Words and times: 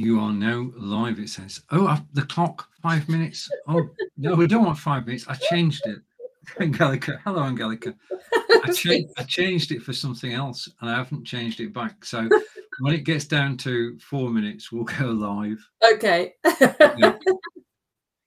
You 0.00 0.20
are 0.20 0.32
now 0.32 0.70
live, 0.76 1.18
it 1.18 1.28
says. 1.28 1.60
Oh, 1.72 1.88
uh, 1.88 1.98
the 2.12 2.22
clock, 2.22 2.68
five 2.80 3.08
minutes. 3.08 3.50
Oh, 3.66 3.90
no, 4.16 4.36
we 4.36 4.46
don't 4.46 4.64
want 4.64 4.78
five 4.78 5.04
minutes. 5.04 5.26
I 5.26 5.34
changed 5.34 5.84
it. 5.86 5.98
Angelica. 6.60 7.20
Hello, 7.24 7.42
Angelica. 7.42 7.96
I, 8.64 8.70
cha- 8.72 9.08
I 9.16 9.24
changed 9.24 9.72
it 9.72 9.82
for 9.82 9.92
something 9.92 10.32
else 10.32 10.68
and 10.80 10.88
I 10.88 10.94
haven't 10.94 11.24
changed 11.24 11.58
it 11.58 11.72
back. 11.72 12.04
So 12.04 12.28
when 12.78 12.94
it 12.94 13.02
gets 13.02 13.24
down 13.24 13.56
to 13.58 13.98
four 13.98 14.30
minutes, 14.30 14.70
we'll 14.70 14.84
go 14.84 15.06
live. 15.06 15.68
Okay. 15.94 16.34
Yeah. 16.96 17.18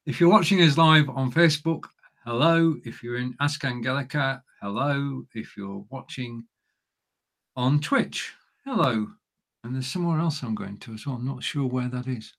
If 0.07 0.19
you're 0.19 0.31
watching 0.31 0.63
us 0.63 0.79
live 0.79 1.07
on 1.09 1.31
Facebook, 1.31 1.83
hello. 2.25 2.75
If 2.83 3.03
you're 3.03 3.17
in 3.17 3.35
Ask 3.39 3.63
Angelica, 3.63 4.41
hello. 4.59 5.23
If 5.35 5.55
you're 5.55 5.85
watching 5.91 6.43
on 7.55 7.79
Twitch, 7.79 8.33
hello. 8.65 9.07
And 9.63 9.75
there's 9.75 9.87
somewhere 9.87 10.19
else 10.19 10.41
I'm 10.41 10.55
going 10.55 10.77
to 10.79 10.93
as 10.93 11.05
well. 11.05 11.15
I'm 11.15 11.25
not 11.25 11.43
sure 11.43 11.67
where 11.67 11.87
that 11.89 12.07
is. 12.07 12.33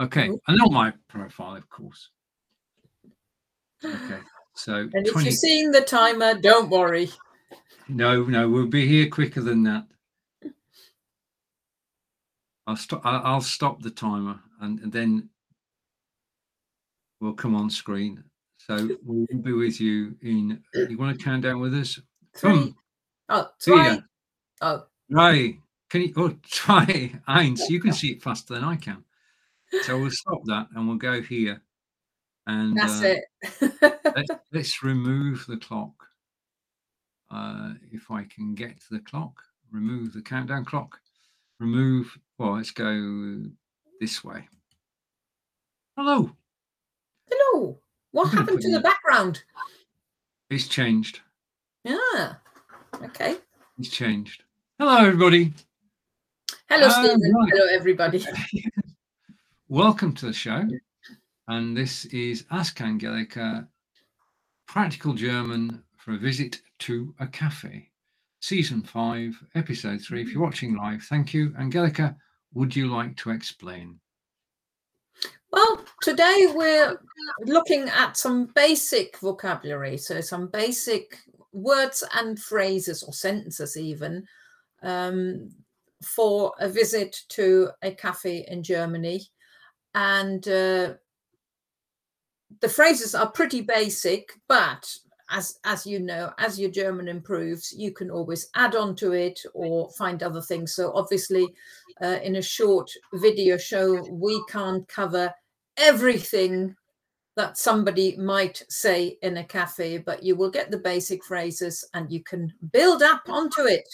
Okay. 0.00 0.28
And 0.28 0.58
not 0.58 0.72
my 0.72 0.92
profile, 1.08 1.56
of 1.56 1.68
course. 1.68 2.08
Okay. 3.84 4.18
So 4.54 4.88
And 4.94 5.06
if 5.06 5.14
you're 5.14 5.32
seeing 5.32 5.70
the 5.70 5.82
timer, 5.82 6.34
don't 6.40 6.70
worry. 6.70 7.10
No, 7.88 8.22
no, 8.24 8.48
we'll 8.48 8.66
be 8.66 8.86
here 8.86 9.08
quicker 9.08 9.40
than 9.40 9.64
that. 9.64 9.84
I'll 12.66 12.76
stop. 12.76 13.00
I'll 13.04 13.40
stop 13.40 13.82
the 13.82 13.90
timer, 13.90 14.38
and, 14.60 14.78
and 14.78 14.92
then 14.92 15.28
we'll 17.20 17.32
come 17.32 17.56
on 17.56 17.68
screen. 17.68 18.22
So 18.58 18.90
we'll 19.04 19.26
be 19.42 19.52
with 19.52 19.80
you 19.80 20.14
in. 20.22 20.62
You 20.74 20.96
want 20.96 21.18
to 21.18 21.24
count 21.24 21.42
down 21.42 21.58
with 21.58 21.74
us? 21.74 21.98
Three. 22.36 22.50
Come. 22.50 22.76
Oh, 23.28 23.48
three. 23.60 24.00
Oh, 24.60 24.84
Right. 25.10 25.58
Can 25.90 26.02
you? 26.02 26.12
Oh, 26.16 26.28
try 26.48 27.12
Eins. 27.28 27.68
You 27.68 27.80
can 27.80 27.92
see 27.92 28.12
it 28.12 28.22
faster 28.22 28.54
than 28.54 28.64
I 28.64 28.76
can. 28.76 29.04
So 29.82 29.98
we'll 29.98 30.10
stop 30.10 30.42
that, 30.46 30.68
and 30.74 30.88
we'll 30.88 30.96
go 30.96 31.20
here. 31.20 31.62
And 32.46 32.76
that's 32.76 33.02
uh, 33.02 33.16
it. 33.60 33.94
let, 34.16 34.40
let's 34.52 34.82
remove 34.82 35.44
the 35.46 35.58
clock. 35.58 35.92
Uh, 37.30 37.74
if 37.92 38.10
I 38.10 38.24
can 38.24 38.54
get 38.54 38.80
to 38.80 38.86
the 38.94 39.00
clock, 39.00 39.40
remove 39.70 40.12
the 40.12 40.22
countdown 40.22 40.64
clock. 40.64 40.98
Remove. 41.60 42.18
Well, 42.38 42.56
let's 42.56 42.70
go 42.70 43.42
this 44.00 44.24
way. 44.24 44.48
Hello. 45.96 46.32
Hello. 47.30 47.78
What 48.12 48.32
happened 48.32 48.60
to 48.62 48.72
the 48.72 48.80
background? 48.80 49.42
It's 50.48 50.66
changed. 50.66 51.20
Yeah. 51.84 52.34
Okay. 53.02 53.36
It's 53.78 53.90
changed. 53.90 54.42
Hello, 54.78 54.96
everybody. 54.96 55.52
Hello, 56.70 56.86
Ah, 56.88 57.02
Stephen. 57.02 57.20
right. 57.34 57.52
Hello, 57.52 57.66
everybody. 57.66 58.24
Welcome 59.68 60.14
to 60.14 60.26
the 60.26 60.32
show. 60.32 60.68
And 61.48 61.76
this 61.76 62.04
is 62.06 62.44
Ask 62.50 62.80
Angelica, 62.80 63.66
Practical 64.68 65.14
German 65.14 65.82
for 65.96 66.14
a 66.14 66.18
Visit 66.18 66.60
to 66.80 67.12
a 67.18 67.26
Cafe, 67.26 67.90
Season 68.40 68.82
5, 68.82 69.44
Episode 69.56 70.00
3. 70.00 70.22
If 70.22 70.32
you're 70.32 70.42
watching 70.42 70.76
live, 70.76 71.02
thank 71.02 71.34
you. 71.34 71.52
Angelica, 71.58 72.16
would 72.54 72.74
you 72.74 72.86
like 72.86 73.16
to 73.16 73.30
explain? 73.30 73.98
Well, 75.52 75.84
today 76.02 76.52
we're 76.54 76.96
looking 77.40 77.88
at 77.88 78.16
some 78.16 78.46
basic 78.54 79.16
vocabulary, 79.18 79.96
so 79.96 80.20
some 80.20 80.46
basic 80.46 81.18
words 81.52 82.04
and 82.14 82.38
phrases 82.38 83.02
or 83.02 83.12
sentences, 83.12 83.76
even 83.76 84.24
um, 84.84 85.50
for 86.02 86.52
a 86.58 86.68
visit 86.68 87.16
to 87.28 87.70
a 87.82 87.92
cafe 87.92 88.46
in 88.48 88.62
Germany. 88.62 89.26
And 89.94 90.46
uh, 90.46 90.94
the 92.60 92.68
phrases 92.68 93.14
are 93.14 93.30
pretty 93.30 93.60
basic, 93.60 94.32
but 94.48 94.92
as 95.30 95.58
as 95.64 95.86
you 95.86 96.00
know, 96.00 96.32
as 96.38 96.58
your 96.58 96.70
German 96.70 97.08
improves, 97.08 97.72
you 97.72 97.92
can 97.92 98.10
always 98.10 98.48
add 98.54 98.74
on 98.74 98.96
to 98.96 99.12
it 99.12 99.40
or 99.54 99.90
find 99.92 100.22
other 100.22 100.42
things. 100.42 100.74
So 100.74 100.92
obviously, 100.94 101.48
uh, 102.02 102.18
in 102.22 102.36
a 102.36 102.42
short 102.42 102.90
video 103.14 103.56
show, 103.56 104.04
we 104.10 104.42
can't 104.48 104.86
cover 104.88 105.32
everything 105.76 106.74
that 107.36 107.56
somebody 107.56 108.16
might 108.16 108.62
say 108.68 109.18
in 109.22 109.36
a 109.36 109.44
cafe, 109.44 109.98
but 109.98 110.22
you 110.22 110.34
will 110.34 110.50
get 110.50 110.70
the 110.70 110.78
basic 110.78 111.24
phrases 111.24 111.88
and 111.94 112.10
you 112.10 112.22
can 112.22 112.52
build 112.72 113.02
up 113.02 113.22
onto 113.28 113.62
it 113.62 113.88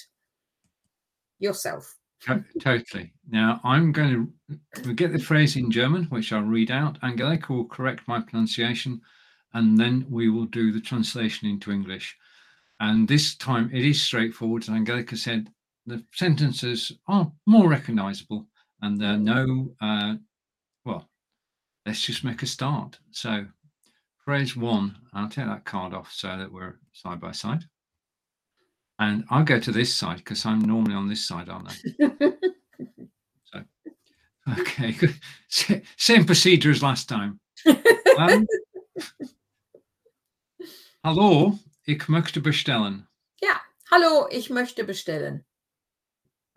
yourself. 1.38 1.94
To- 2.22 2.44
totally. 2.60 3.12
Now, 3.28 3.60
I'm 3.62 3.92
going 3.92 4.32
to 4.74 4.94
get 4.94 5.12
the 5.12 5.18
phrase 5.18 5.56
in 5.56 5.70
German, 5.70 6.04
which 6.04 6.32
I'll 6.32 6.42
read 6.42 6.70
out. 6.70 6.98
Angelica 7.02 7.52
will 7.52 7.66
correct 7.66 8.08
my 8.08 8.20
pronunciation, 8.20 9.00
and 9.54 9.78
then 9.78 10.06
we 10.08 10.28
will 10.28 10.46
do 10.46 10.72
the 10.72 10.80
translation 10.80 11.48
into 11.48 11.70
English. 11.70 12.16
And 12.80 13.06
this 13.06 13.34
time 13.36 13.70
it 13.72 13.84
is 13.84 14.02
straightforward. 14.02 14.64
As 14.64 14.70
Angelica 14.70 15.16
said, 15.16 15.50
the 15.86 16.02
sentences 16.12 16.92
are 17.06 17.30
more 17.46 17.68
recognizable, 17.68 18.46
and 18.82 19.00
there 19.00 19.14
are 19.14 19.18
no, 19.18 19.74
uh, 19.80 20.14
well, 20.84 21.08
let's 21.84 22.02
just 22.02 22.24
make 22.24 22.42
a 22.42 22.46
start. 22.46 22.98
So, 23.12 23.46
phrase 24.24 24.56
one, 24.56 24.96
I'll 25.12 25.28
take 25.28 25.46
that 25.46 25.64
card 25.64 25.94
off 25.94 26.12
so 26.12 26.36
that 26.36 26.50
we're 26.52 26.78
side 26.92 27.20
by 27.20 27.32
side. 27.32 27.64
And 28.98 29.24
I'll 29.30 29.44
go 29.44 29.60
to 29.60 29.72
this 29.72 29.94
side 29.94 30.18
because 30.18 30.46
I'm 30.46 30.60
normally 30.60 30.94
on 30.94 31.08
this 31.08 31.26
side, 31.26 31.48
aren't 31.48 31.68
I? 31.68 32.32
so, 33.44 33.62
Okay, 34.60 34.92
good. 34.92 35.14
Same 35.48 36.24
procedure 36.24 36.70
as 36.70 36.82
last 36.82 37.08
time. 37.08 37.40
Um, 38.18 38.46
hallo, 41.04 41.58
ich 41.84 42.08
möchte 42.08 42.40
bestellen. 42.40 43.06
Ja, 43.42 43.60
hallo, 43.90 44.26
ich 44.30 44.48
möchte 44.48 44.84
bestellen. 44.84 45.44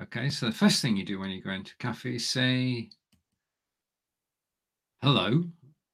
Okay, 0.01 0.29
so 0.29 0.45
the 0.45 0.53
first 0.53 0.81
thing 0.81 0.95
you 0.95 1.03
do 1.03 1.19
when 1.19 1.29
you 1.31 1.41
go 1.41 1.51
into 1.51 1.73
a 1.77 1.83
cafe 1.83 2.15
is 2.15 2.29
say, 2.29 2.89
hello, 5.01 5.43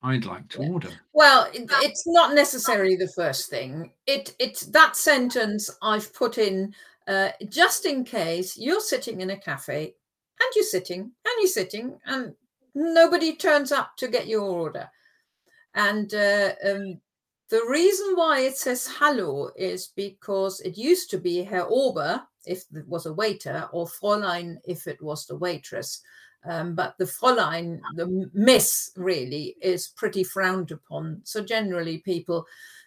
I'd 0.05 0.25
like 0.25 0.47
to 0.49 0.61
Yeah. 0.61 0.69
order. 0.69 0.89
Well, 1.13 1.49
it, 1.51 1.69
it's 1.81 2.05
not 2.05 2.35
necessarily 2.35 2.95
the 2.95 3.07
first 3.07 3.49
thing. 3.49 3.91
It 4.05 4.35
it's 4.39 4.61
that 4.67 4.95
sentence 4.95 5.69
I've 5.81 6.13
put 6.13 6.37
in 6.37 6.75
uh, 7.07 7.29
just 7.49 7.85
in 7.85 8.03
case 8.03 8.55
you're 8.57 8.81
sitting 8.81 9.21
in 9.21 9.31
a 9.31 9.37
cafe 9.37 9.95
and 10.39 10.49
you're 10.55 10.63
sitting 10.63 11.01
and 11.01 11.33
you're 11.39 11.47
sitting 11.47 11.99
and 12.05 12.35
nobody 12.75 13.35
turns 13.35 13.71
up 13.71 13.97
to 13.97 14.07
get 14.07 14.27
your 14.27 14.43
order. 14.43 14.89
And 15.73 16.13
uh, 16.13 16.53
um, 16.63 17.01
the 17.49 17.65
reason 17.67 18.15
why 18.15 18.41
it 18.41 18.57
says 18.57 18.87
hallo 18.87 19.51
is 19.55 19.91
because 19.95 20.61
it 20.61 20.77
used 20.77 21.09
to 21.11 21.17
be 21.17 21.43
Herr 21.43 21.65
Ober 21.67 22.21
if 22.45 22.63
it 22.75 22.87
was 22.87 23.07
a 23.07 23.13
waiter 23.13 23.67
or 23.71 23.87
Fräulein 23.87 24.57
if 24.65 24.87
it 24.87 25.01
was 25.01 25.25
the 25.25 25.37
waitress. 25.37 26.01
Um, 26.47 26.75
but 26.75 26.95
the 26.97 27.05
Fräulein, 27.05 27.79
the 27.95 28.29
miss, 28.33 28.91
really 28.95 29.55
is 29.61 29.87
pretty 29.87 30.23
frowned 30.23 30.71
upon. 30.71 31.21
So 31.23 31.43
generally, 31.43 31.99
people 31.99 32.45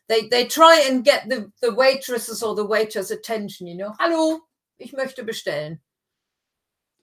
they 0.09 0.29
they 0.29 0.47
try 0.47 0.85
and 0.89 1.05
get 1.05 1.29
the 1.29 1.51
the 1.61 1.75
waitresses 1.75 2.43
or 2.43 2.55
the 2.55 2.65
waiter's 2.65 3.11
attention. 3.11 3.67
You 3.67 3.77
know, 3.77 3.95
hallo, 3.99 4.41
ich 4.79 4.93
möchte 4.93 5.25
bestellen. 5.25 5.79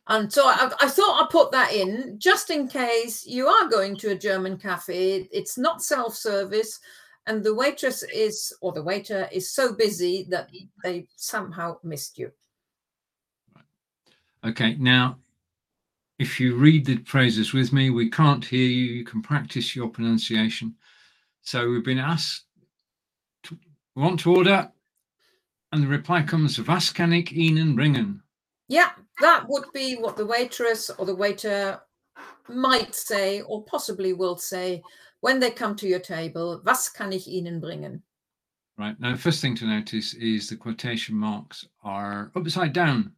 And 0.08 0.32
so 0.32 0.46
I, 0.46 0.72
I 0.82 0.88
thought 0.88 1.24
I'd 1.24 1.32
put 1.32 1.52
that 1.52 1.74
in 1.74 2.20
just 2.20 2.52
in 2.52 2.68
case 2.68 3.26
you 3.26 3.48
are 3.48 3.68
going 3.70 3.98
to 3.98 4.12
a 4.12 4.16
German 4.16 4.58
cafe. 4.58 5.28
It's 5.32 5.58
not 5.58 5.84
self 5.84 6.16
service, 6.16 6.80
and 7.28 7.44
the 7.44 7.56
waitress 7.56 8.04
is 8.04 8.56
or 8.62 8.72
the 8.72 8.84
waiter 8.84 9.28
is 9.32 9.52
so 9.52 9.74
busy 9.74 10.28
that 10.30 10.50
they 10.84 11.08
somehow 11.16 11.78
missed 11.84 12.18
you. 12.18 12.32
Okay, 14.44 14.76
now, 14.76 15.18
if 16.18 16.40
you 16.40 16.56
read 16.56 16.86
the 16.86 16.98
phrases 17.06 17.54
with 17.54 17.74
me, 17.74 17.90
we 17.90 18.10
can't 18.10 18.44
hear 18.44 18.68
you. 18.68 18.86
You 18.86 19.04
can 19.04 19.22
practice 19.22 19.76
your 19.76 19.90
pronunciation. 19.90 20.76
So 21.42 21.70
we've 21.70 21.84
been 21.84 22.00
asked, 22.00 22.46
to, 23.44 23.58
want 23.96 24.22
to 24.22 24.36
order? 24.36 24.72
And 25.72 25.84
the 25.84 25.88
reply 25.88 26.22
comes, 26.22 26.58
Was 26.66 26.92
kann 26.92 27.14
ich 27.14 27.34
Ihnen 27.34 27.76
bringen? 27.76 28.22
Yeah, 28.68 28.92
that 29.20 29.46
would 29.48 29.66
be 29.74 29.96
what 29.96 30.16
the 30.16 30.26
waitress 30.26 30.90
or 30.90 31.06
the 31.06 31.16
waiter 31.16 31.82
might 32.48 32.96
say 32.96 33.42
or 33.42 33.64
possibly 33.66 34.14
will 34.14 34.38
say 34.38 34.82
when 35.20 35.40
they 35.40 35.52
come 35.52 35.76
to 35.76 35.88
your 35.88 36.00
table. 36.00 36.62
Was 36.66 36.90
kann 36.90 37.12
ich 37.12 37.28
Ihnen 37.28 37.62
bringen? 37.62 38.02
Right. 38.78 39.00
Now, 39.00 39.12
the 39.12 39.18
first 39.18 39.42
thing 39.42 39.56
to 39.58 39.66
notice 39.66 40.14
is 40.14 40.50
the 40.50 40.56
quotation 40.56 41.16
marks 41.16 41.68
are 41.84 42.32
upside 42.36 42.74
down. 42.74 43.12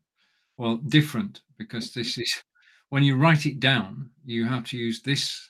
Well, 0.58 0.78
different 0.78 1.42
because 1.58 1.94
this 1.94 2.18
is 2.18 2.44
when 2.90 3.04
you 3.04 3.18
write 3.18 3.46
it 3.46 3.60
down, 3.60 4.10
you 4.26 4.46
have 4.46 4.64
to 4.66 4.78
use 4.78 5.02
this 5.02 5.50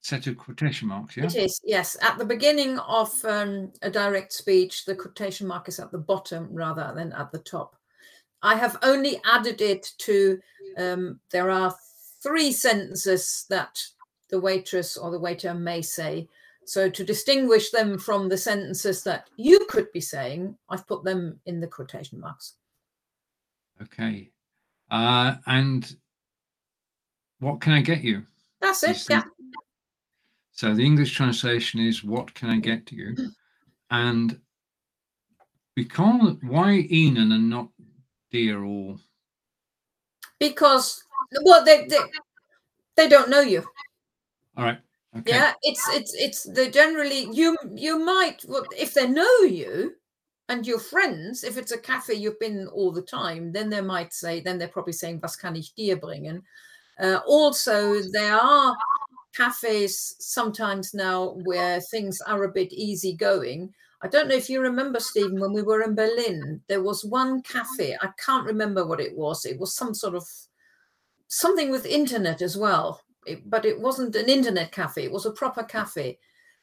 set 0.00 0.26
of 0.26 0.38
quotation 0.38 0.88
marks. 0.88 1.16
Yeah. 1.16 1.24
It 1.26 1.36
is, 1.36 1.60
yes. 1.64 1.96
At 2.00 2.18
the 2.18 2.24
beginning 2.24 2.78
of 2.78 3.12
um, 3.24 3.72
a 3.82 3.90
direct 3.90 4.32
speech, 4.32 4.84
the 4.84 4.94
quotation 4.94 5.46
mark 5.46 5.68
is 5.68 5.78
at 5.78 5.92
the 5.92 5.98
bottom 5.98 6.48
rather 6.50 6.92
than 6.94 7.12
at 7.12 7.30
the 7.30 7.38
top. 7.38 7.76
I 8.42 8.54
have 8.56 8.78
only 8.82 9.20
added 9.24 9.60
it 9.60 9.92
to, 9.98 10.38
um, 10.76 11.20
there 11.30 11.50
are 11.50 11.74
three 12.22 12.52
sentences 12.52 13.44
that 13.50 13.80
the 14.30 14.40
waitress 14.40 14.96
or 14.96 15.10
the 15.10 15.18
waiter 15.18 15.54
may 15.54 15.82
say. 15.82 16.28
So 16.64 16.88
to 16.90 17.04
distinguish 17.04 17.70
them 17.70 17.98
from 17.98 18.28
the 18.28 18.36
sentences 18.36 19.02
that 19.04 19.28
you 19.36 19.66
could 19.68 19.90
be 19.92 20.00
saying, 20.00 20.56
I've 20.68 20.86
put 20.86 21.02
them 21.02 21.40
in 21.46 21.60
the 21.60 21.66
quotation 21.66 22.20
marks. 22.20 22.54
Okay. 23.82 24.30
Uh, 24.90 25.36
and 25.46 25.96
what 27.40 27.60
can 27.60 27.72
I 27.72 27.80
get 27.80 28.02
you? 28.02 28.24
That's 28.60 28.82
it. 28.82 29.04
Yeah. 29.08 29.22
So 30.52 30.74
the 30.74 30.84
English 30.84 31.14
translation 31.14 31.80
is 31.80 32.02
"What 32.02 32.34
can 32.34 32.50
I 32.50 32.58
get 32.58 32.86
to 32.86 32.96
you?" 32.96 33.16
and 33.90 34.40
because 35.74 36.36
why 36.42 36.86
Ihnen 36.90 37.32
and 37.32 37.48
not 37.48 37.68
dear 38.32 38.64
or 38.64 38.96
because 40.40 41.04
well 41.44 41.64
they 41.64 41.86
they, 41.86 42.00
they 42.96 43.08
don't 43.08 43.30
know 43.30 43.40
you. 43.40 43.64
All 44.56 44.64
right. 44.64 44.78
Okay. 45.16 45.30
Yeah, 45.30 45.52
it's 45.62 45.88
it's 45.90 46.14
it's 46.14 46.42
the 46.42 46.70
generally 46.70 47.28
you 47.32 47.56
you 47.74 47.98
might 47.98 48.44
well, 48.48 48.66
if 48.76 48.94
they 48.94 49.08
know 49.08 49.38
you 49.40 49.94
and 50.48 50.66
your 50.66 50.78
friends, 50.78 51.44
if 51.44 51.56
it's 51.56 51.72
a 51.72 51.78
cafe 51.78 52.14
you've 52.14 52.40
been 52.40 52.66
all 52.68 52.92
the 52.92 53.02
time, 53.02 53.52
then 53.52 53.70
they 53.70 53.80
might 53.80 54.12
say, 54.12 54.40
then 54.40 54.58
they're 54.58 54.68
probably 54.68 54.92
saying, 54.92 55.20
was 55.22 55.36
kann 55.36 55.56
ich 55.56 55.74
dir 55.74 55.96
bringen? 55.96 56.42
Uh, 57.00 57.20
also, 57.26 58.00
there 58.12 58.36
are 58.36 58.76
cafes 59.34 60.16
sometimes 60.18 60.94
now 60.94 61.36
where 61.44 61.80
things 61.80 62.20
are 62.22 62.44
a 62.44 62.52
bit 62.52 62.72
easygoing. 62.72 63.72
I 64.02 64.08
don't 64.08 64.28
know 64.28 64.34
if 64.34 64.48
you 64.50 64.60
remember, 64.60 65.00
Stephen, 65.00 65.40
when 65.40 65.52
we 65.52 65.62
were 65.62 65.82
in 65.82 65.94
Berlin, 65.94 66.60
there 66.68 66.82
was 66.82 67.04
one 67.04 67.42
cafe. 67.42 67.96
I 68.00 68.08
can't 68.24 68.46
remember 68.46 68.86
what 68.86 69.00
it 69.00 69.16
was. 69.16 69.44
It 69.44 69.58
was 69.58 69.74
some 69.74 69.94
sort 69.94 70.14
of 70.14 70.26
something 71.28 71.70
with 71.70 71.86
internet 71.86 72.42
as 72.42 72.56
well, 72.56 73.00
it, 73.26 73.48
but 73.48 73.64
it 73.64 73.80
wasn't 73.80 74.16
an 74.16 74.28
internet 74.28 74.72
cafe. 74.72 75.04
It 75.04 75.12
was 75.12 75.26
a 75.26 75.32
proper 75.32 75.62
cafe. 75.62 76.18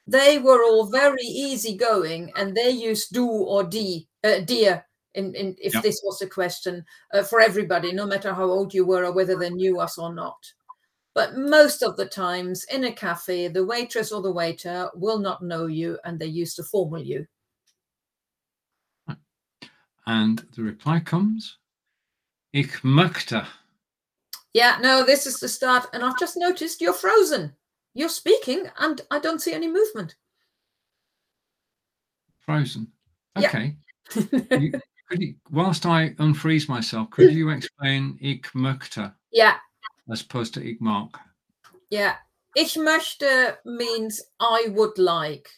They 0.08 0.38
were 0.38 0.64
all 0.64 0.88
very 0.88 1.24
easygoing, 1.24 2.32
and 2.36 2.56
they 2.56 2.70
used 2.70 3.14
do 3.14 3.28
or 3.28 3.64
d 3.64 4.08
uh, 4.24 4.40
dear 4.40 4.86
in, 5.16 5.34
in 5.36 5.56
if 5.60 5.74
yep. 5.74 5.84
this 5.84 6.02
was 6.04 6.22
a 6.22 6.28
question 6.28 6.86
uh, 7.14 7.24
for 7.24 7.42
everybody, 7.42 7.92
no 7.92 8.06
matter 8.06 8.34
how 8.34 8.46
old 8.46 8.74
you 8.74 8.86
were 8.86 9.06
or 9.06 9.12
whether 9.12 9.36
they 9.36 9.50
knew 9.50 9.80
us 9.80 9.98
or 9.98 10.14
not. 10.14 10.38
But 11.14 11.38
most 11.38 11.82
of 11.82 11.96
the 11.96 12.06
times 12.06 12.66
in 12.72 12.84
a 12.84 12.92
cafe, 12.92 13.48
the 13.48 13.66
waitress 13.66 14.12
or 14.12 14.22
the 14.22 14.32
waiter 14.32 14.90
will 14.94 15.18
not 15.18 15.42
know 15.42 15.68
you 15.68 15.98
and 16.04 16.20
they 16.20 16.26
use 16.26 16.56
the 16.56 16.64
formal 16.64 17.02
you. 17.02 17.26
And 20.08 20.46
the 20.56 20.62
reply 20.62 21.00
comes, 21.00 21.58
Ich 22.54 22.84
möchte. 22.84 23.48
Yeah, 24.54 24.78
no, 24.82 25.04
this 25.04 25.26
is 25.26 25.40
the 25.40 25.48
start. 25.48 25.88
And 25.94 26.04
I've 26.04 26.20
just 26.20 26.38
noticed 26.38 26.80
you're 26.80 26.94
frozen. 26.94 27.54
You're 27.94 28.10
speaking 28.10 28.68
and 28.78 29.02
I 29.10 29.20
don't 29.20 29.42
see 29.42 29.54
any 29.54 29.68
movement. 29.68 30.16
Frozen. 32.40 32.92
Okay. 33.38 33.76
Yeah. 34.16 34.34
you, 34.60 34.80
you, 35.12 35.36
whilst 35.52 35.86
I 35.86 36.12
unfreeze 36.20 36.68
myself, 36.68 37.10
could 37.12 37.32
you 37.32 37.50
explain 37.50 38.18
Ich 38.22 38.54
möchte? 38.54 39.14
Yeah 39.32 39.56
as 40.10 40.22
opposed 40.22 40.54
to 40.54 40.64
ich 40.64 40.80
mag. 40.80 41.18
Yeah. 41.90 42.16
Ich 42.56 42.76
möchte 42.76 43.58
means 43.66 44.22
I 44.40 44.68
would 44.70 44.98
like. 44.98 45.50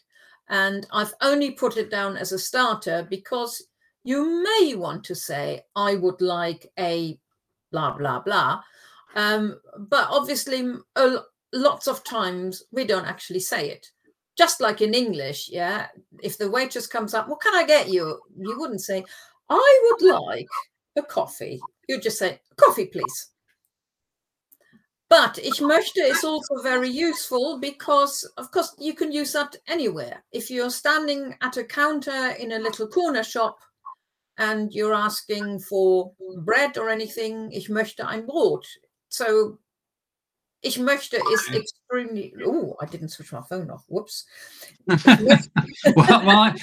And 0.50 0.88
I've 0.92 1.14
only 1.22 1.52
put 1.52 1.78
it 1.78 1.92
down 1.92 2.18
as 2.18 2.32
a 2.32 2.40
starter 2.40 3.06
because 3.10 3.68
you 4.04 4.44
may 4.44 4.76
want 4.76 5.04
to 5.06 5.16
say, 5.16 5.62
I 5.76 5.96
would 5.96 6.22
like 6.22 6.72
a 6.80 7.20
blah, 7.72 7.98
blah, 7.98 8.20
blah. 8.20 8.62
Um, 9.16 9.60
but 9.78 10.08
obviously, 10.10 10.66
lots 11.54 11.88
of 11.88 12.04
times 12.04 12.64
we 12.72 12.86
don't 12.86 13.06
actually 13.06 13.42
say 13.42 13.70
it. 13.70 13.92
Just 14.38 14.62
like 14.62 14.82
in 14.82 14.94
English, 14.94 15.50
yeah. 15.52 15.88
If 16.22 16.38
the 16.38 16.50
waitress 16.50 16.88
comes 16.88 17.14
up, 17.14 17.28
what 17.28 17.42
can 17.42 17.56
I 17.56 17.66
get 17.66 17.90
you? 17.90 18.20
You 18.38 18.58
wouldn't 18.58 18.82
say, 18.82 19.04
I 19.50 19.80
would 19.84 20.12
like 20.14 20.48
a 20.98 21.04
coffee. 21.04 21.60
You'd 21.88 22.02
just 22.02 22.20
say, 22.20 22.40
coffee, 22.58 22.88
please. 22.88 23.30
But 25.10 25.40
ich 25.40 25.62
möchte 25.62 26.00
is 26.00 26.26
also 26.26 26.62
very 26.62 26.90
useful 26.90 27.60
because, 27.60 28.30
of 28.38 28.52
course, 28.52 28.76
you 28.78 28.94
can 28.94 29.12
use 29.12 29.32
that 29.34 29.56
anywhere. 29.68 30.24
If 30.34 30.52
you're 30.52 30.70
standing 30.70 31.34
at 31.42 31.56
a 31.56 31.64
counter 31.64 32.32
in 32.38 32.52
a 32.52 32.60
little 32.60 32.88
corner 32.88 33.24
shop 33.24 33.58
and 34.38 34.74
you're 34.74 34.94
asking 34.94 35.60
for 35.60 36.12
bread 36.40 36.78
or 36.78 36.90
anything, 36.90 37.52
ich 37.54 37.70
möchte 37.70 38.06
ein 38.06 38.26
Brot. 38.26 38.66
So, 39.08 39.60
ich 40.62 40.78
möchte 40.78 41.22
is 41.32 41.50
extremely. 41.54 42.34
Oh, 42.46 42.76
I 42.82 42.86
didn't 42.86 43.10
switch 43.10 43.32
my 43.32 43.44
phone 43.44 43.72
off. 43.72 43.86
Whoops. 43.88 44.26
well, 44.88 46.26
well, 46.26 46.54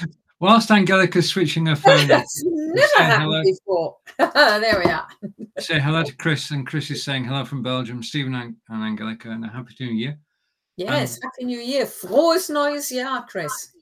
Whilst 0.41 0.71
Angelica's 0.71 1.29
switching 1.29 1.67
her 1.67 1.77
phone, 1.77 2.09
that's 2.09 2.43
never 2.45 2.89
happened 2.97 3.23
hello. 3.23 3.43
before. 3.43 3.97
there 4.61 4.83
we 4.85 4.91
are. 4.91 5.07
say 5.59 5.81
hello 5.81 6.03
to 6.03 6.17
Chris, 6.17 6.51
and 6.51 6.67
Chris 6.67 6.91
is 6.91 7.03
saying 7.05 7.25
hello 7.25 7.45
from 7.45 7.63
Belgium. 7.63 8.03
Stephen 8.03 8.35
and, 8.35 8.57
Angelica, 8.71 9.31
and 9.31 9.45
a 9.45 9.49
happy 9.49 9.75
New 9.81 9.93
Year. 9.93 10.19
Yes, 10.77 11.17
um, 11.17 11.31
happy 11.31 11.45
New 11.45 11.61
Year. 11.61 11.87
Frohes 11.87 12.51
neues 12.51 12.91
Jahr, 12.91 13.25
Chris. 13.27 13.73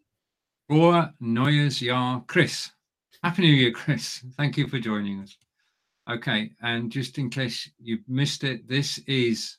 Frohe 0.70 1.12
neues 1.20 1.80
Jahr, 1.80 2.22
Chris. 2.26 2.70
Happy 3.22 3.42
New 3.42 3.48
Year, 3.48 3.70
Chris. 3.70 4.24
Thank 4.36 4.56
you 4.56 4.68
for 4.68 4.78
joining 4.78 5.20
us. 5.20 5.36
Okay, 6.10 6.50
and 6.62 6.92
just 6.92 7.18
in 7.18 7.30
case 7.30 7.70
you 7.80 7.98
missed 8.08 8.44
it, 8.44 8.68
this 8.68 8.98
is 9.06 9.56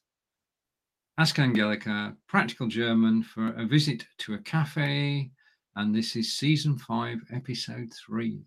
Ask 1.17 1.39
Angelica, 1.39 2.15
practical 2.27 2.67
German 2.67 3.23
for 3.23 3.53
a 3.53 3.65
visit 3.65 4.05
to 4.19 4.33
a 4.33 4.39
cafe 4.39 5.31
and 5.75 5.95
this 5.95 6.15
is 6.15 6.33
season 6.33 6.77
five, 6.77 7.19
episode 7.31 7.91
three. 7.93 8.41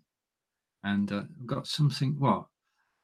And 0.83 1.11
uh, 1.11 1.23
got 1.45 1.67
something. 1.67 2.17
Well, 2.19 2.49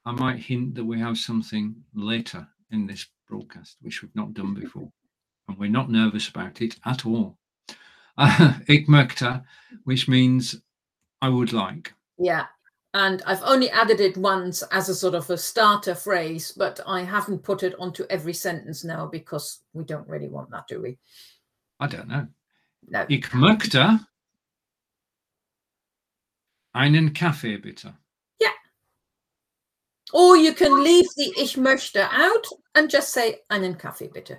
I 0.06 0.12
might 0.12 0.38
hint 0.38 0.74
that 0.76 0.84
we 0.84 0.98
have 1.00 1.18
something 1.18 1.74
later 1.94 2.46
in 2.70 2.86
this 2.86 3.06
broadcast, 3.28 3.76
which 3.80 4.02
we've 4.02 4.14
not 4.14 4.34
done 4.34 4.54
before, 4.54 4.90
and 5.48 5.58
we're 5.58 5.70
not 5.70 5.90
nervous 5.90 6.28
about 6.28 6.60
it 6.60 6.76
at 6.84 7.06
all. 7.06 7.38
Uh, 8.16 8.52
möchte, 8.86 9.44
which 9.82 10.06
means 10.06 10.54
I 11.20 11.28
would 11.28 11.52
like. 11.52 11.92
Yeah. 12.16 12.46
And 12.92 13.22
I've 13.26 13.42
only 13.42 13.68
added 13.70 14.00
it 14.00 14.16
once 14.16 14.62
as 14.70 14.88
a 14.88 14.94
sort 14.94 15.16
of 15.16 15.28
a 15.30 15.36
starter 15.36 15.96
phrase, 15.96 16.52
but 16.56 16.78
I 16.86 17.02
haven't 17.02 17.42
put 17.42 17.64
it 17.64 17.74
onto 17.76 18.04
every 18.08 18.32
sentence 18.32 18.84
now 18.84 19.06
because 19.06 19.64
we 19.72 19.82
don't 19.82 20.06
really 20.06 20.28
want 20.28 20.52
that, 20.52 20.68
do 20.68 20.80
we? 20.80 20.96
I 21.80 21.88
don't 21.88 22.06
know. 22.06 22.28
No. 22.86 23.04
Ich 23.08 23.32
möchte 23.32 24.06
Einen 26.74 27.14
Kaffee 27.14 27.56
bitte. 27.56 27.94
Yeah. 28.40 28.48
Or 30.12 30.36
you 30.36 30.52
can 30.52 30.82
leave 30.82 31.06
the 31.16 31.32
Ich 31.36 31.56
möchte 31.56 32.08
out 32.12 32.46
and 32.74 32.90
just 32.90 33.12
say 33.12 33.40
einen 33.50 33.76
Kaffee 33.76 34.08
bitte. 34.12 34.38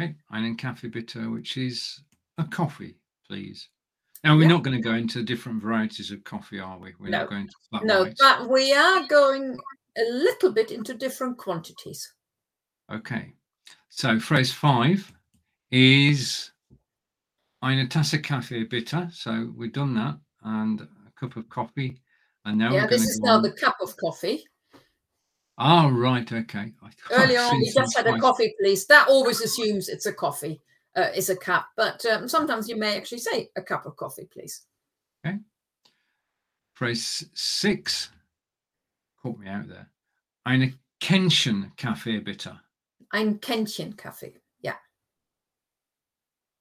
Okay, 0.00 0.14
einen 0.32 0.56
Kaffee 0.56 0.88
bitte, 0.88 1.30
which 1.30 1.56
is 1.56 2.02
a 2.38 2.44
coffee, 2.44 2.96
please. 3.28 3.68
Now 4.24 4.36
we're 4.36 4.42
yeah. 4.42 4.48
not 4.48 4.62
going 4.62 4.76
to 4.76 4.82
go 4.82 4.94
into 4.94 5.22
different 5.22 5.62
varieties 5.62 6.10
of 6.10 6.24
coffee, 6.24 6.58
are 6.58 6.78
we? 6.78 6.94
We're 6.98 7.10
no. 7.10 7.20
not 7.20 7.30
going 7.30 7.46
to 7.46 7.54
flat 7.70 7.84
No, 7.84 8.10
but 8.18 8.48
we 8.48 8.74
are 8.74 9.06
going 9.06 9.56
a 9.96 10.12
little 10.12 10.52
bit 10.52 10.70
into 10.70 10.94
different 10.94 11.38
quantities. 11.38 12.14
Okay. 12.92 13.34
So 13.88 14.18
phrase 14.18 14.52
five 14.52 15.12
is 15.70 16.52
eine 17.62 17.86
Tasse 17.88 18.18
Kaffee 18.22 18.64
bitte. 18.64 19.10
So 19.12 19.52
we've 19.56 19.72
done 19.72 19.94
that 19.94 20.18
and 20.46 20.80
a 20.80 21.20
cup 21.20 21.36
of 21.36 21.48
coffee. 21.50 22.00
And 22.44 22.58
now 22.58 22.72
yeah, 22.72 22.86
this 22.86 23.02
is 23.02 23.20
now 23.20 23.36
on. 23.36 23.42
the 23.42 23.50
cup 23.50 23.76
of 23.82 23.94
coffee. 23.96 24.44
Oh, 25.58 25.90
right. 25.90 26.30
Okay. 26.30 26.72
Earlier 27.10 27.40
on, 27.40 27.60
you 27.60 27.72
just 27.72 27.96
had 27.96 28.06
a 28.06 28.18
coffee, 28.18 28.54
please. 28.60 28.86
That 28.86 29.08
always 29.08 29.40
assumes 29.40 29.88
it's 29.88 30.06
a 30.06 30.12
coffee, 30.12 30.60
uh, 30.96 31.10
it's 31.14 31.28
a 31.28 31.36
cup. 31.36 31.68
But 31.76 32.04
um, 32.06 32.28
sometimes 32.28 32.68
you 32.68 32.76
may 32.76 32.96
actually 32.96 33.18
say 33.18 33.50
a 33.56 33.62
cup 33.62 33.86
of 33.86 33.96
coffee, 33.96 34.28
please. 34.32 34.66
Okay. 35.26 35.38
Phrase 36.74 37.26
six 37.34 38.10
caught 39.22 39.38
me 39.38 39.48
out 39.48 39.66
there. 39.66 39.88
Eine 40.44 40.74
Kännchen 41.00 41.76
Kaffee, 41.76 42.20
bitte. 42.20 42.60
Ein 43.12 43.38
Kännchen 43.38 43.96
Kaffee. 43.96 44.36
Yeah. 44.60 44.76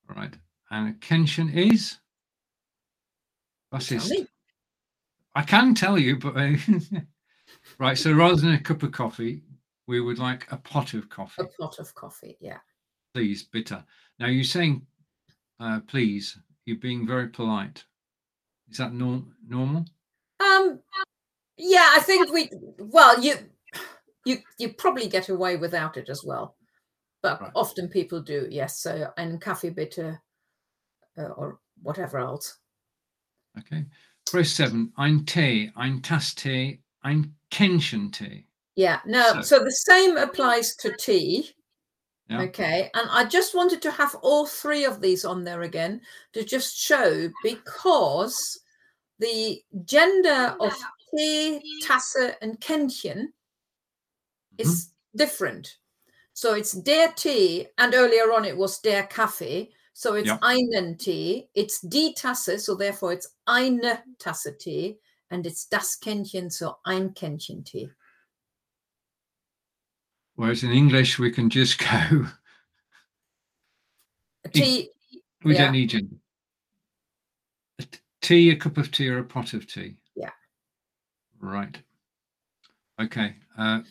All 0.09 0.15
right. 0.15 0.33
And 0.71 0.89
a 0.89 0.93
Kännchen 0.93 1.53
is? 1.53 1.99
I 5.36 5.41
can 5.41 5.75
tell 5.75 5.98
you, 5.98 6.17
but 6.17 6.38
uh, 6.38 6.53
right. 7.79 7.98
So 7.98 8.13
rather 8.13 8.38
than 8.38 8.53
a 8.53 8.60
cup 8.60 8.84
of 8.84 8.91
coffee, 8.91 9.43
we 9.88 10.00
would 10.01 10.19
like 10.19 10.50
a 10.51 10.57
pot 10.57 10.93
of 10.93 11.10
coffee. 11.10 11.43
A 11.43 11.62
pot 11.62 11.79
of 11.79 11.93
coffee, 11.93 12.38
yeah. 12.39 12.60
Please, 13.13 13.43
bitter. 13.43 13.84
Now 14.19 14.27
you're 14.27 14.43
saying, 14.43 14.86
uh, 15.60 15.81
please. 15.88 16.38
You're 16.65 16.77
being 16.77 17.05
very 17.05 17.27
polite. 17.27 17.84
Is 18.72 18.77
that 18.77 18.93
norm- 18.93 19.36
normal? 19.48 19.86
Um. 20.39 20.79
Yeah, 21.57 21.91
I 21.93 22.00
think 22.00 22.31
we. 22.34 22.50
Well, 22.79 23.22
you. 23.22 23.36
you 24.25 24.38
you 24.57 24.74
probably 24.74 25.07
get 25.07 25.29
away 25.29 25.57
without 25.57 25.95
it 25.98 26.10
as 26.10 26.24
well, 26.24 26.55
but 27.22 27.39
Right. 27.39 27.51
often 27.55 27.88
people 27.88 28.19
do. 28.22 28.48
Yes, 28.50 28.79
so 28.79 29.13
ein 29.17 29.38
Kaffee 29.39 29.69
bitte, 29.69 30.19
uh, 31.17 31.22
or 31.38 31.60
whatever 31.84 32.17
else. 32.17 32.57
Okay. 33.59 33.85
Phrase 34.29 34.55
seven. 34.55 34.91
Ein 34.97 35.25
Tee, 35.25 35.71
ein 35.75 36.01
Tass 36.01 36.33
Tee, 36.33 36.81
ein 37.03 37.35
Kännchen 37.51 38.12
Tee. 38.12 38.47
Yeah, 38.75 39.00
no, 39.05 39.33
So- 39.33 39.41
so 39.41 39.63
the 39.63 39.71
same 39.71 40.17
applies 40.17 40.75
to 40.77 40.95
tea. 40.97 41.51
Yeah. 42.27 42.41
Okay, 42.41 42.89
and 42.95 43.07
I 43.12 43.25
just 43.25 43.53
wanted 43.53 43.83
to 43.83 43.91
have 43.91 44.15
all 44.15 44.47
three 44.47 44.83
of 44.83 45.00
these 45.00 45.25
on 45.25 45.43
there 45.43 45.62
again 45.62 46.01
to 46.33 46.43
just 46.43 46.75
show 46.75 47.29
because 47.43 48.59
the 49.19 49.62
gender 49.85 50.55
of 50.59 50.75
Tee, 51.15 51.62
Tasse, 51.83 52.33
and 52.41 52.59
Kännchen 52.59 53.27
is 54.57 54.88
mm-hmm. 54.88 55.17
different. 55.17 55.77
So 56.33 56.55
it's 56.55 56.71
der 56.71 57.13
Tee, 57.15 57.67
and 57.77 57.93
earlier 57.93 58.33
on 58.33 58.43
it 58.43 58.57
was 58.57 58.79
der 58.79 59.03
Kaffee. 59.03 59.69
So 59.97 60.15
it's 60.15 60.27
Yeah. 60.27 60.39
einen 60.41 60.97
Tee, 60.97 61.47
it's 61.53 61.79
die 61.79 62.11
Tasse, 62.13 62.59
so 62.59 62.75
therefore 62.75 63.13
it's 63.13 63.33
eine 63.47 64.03
Tasse 64.19 64.57
Tee, 64.57 64.99
and 65.29 65.45
it's 65.47 65.69
das 65.69 65.97
Kännchen, 66.01 66.51
so 66.51 66.75
ein 66.83 67.13
Kännchen 67.13 67.63
Tee. 67.63 67.89
Whereas 70.35 70.63
in 70.63 70.71
English, 70.73 71.17
we 71.17 71.31
can 71.31 71.49
just 71.49 71.79
go, 72.11 72.27
Tea, 74.51 74.89
we 75.45 75.53
Yeah. 75.53 75.63
don't 75.63 75.71
need 75.71 75.89
gender. 75.91 76.17
A 77.79 77.85
tea, 78.19 78.49
a 78.51 78.57
cup 78.57 78.77
of 78.77 78.91
tea, 78.91 79.07
or 79.07 79.19
a 79.19 79.23
pot 79.23 79.53
of 79.53 79.65
tea. 79.65 79.95
Yeah. 80.13 80.33
Right. 81.39 81.81
Okay. 82.99 83.37
Uh, 83.57 83.83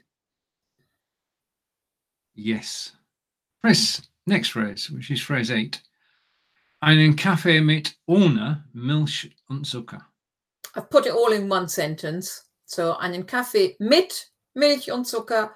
yes. 2.34 2.92
Press 3.62 4.02
next 4.26 4.48
phrase, 4.50 4.90
which 4.90 5.10
is 5.10 5.22
phrase 5.22 5.50
eight. 5.50 5.80
Einen 6.84 7.16
Kaffee 7.16 7.62
mit 7.62 7.96
ohne 8.04 8.62
Milch 8.74 9.34
und 9.48 9.64
Zucker. 9.66 10.06
I've 10.74 10.90
put 10.90 11.06
it 11.06 11.12
all 11.12 11.32
in 11.32 11.50
one 11.50 11.66
sentence. 11.66 12.50
So 12.66 12.94
einen 12.98 13.24
Kaffee 13.24 13.74
mit 13.78 14.30
Milch 14.52 14.92
und 14.92 15.06
Zucker 15.06 15.54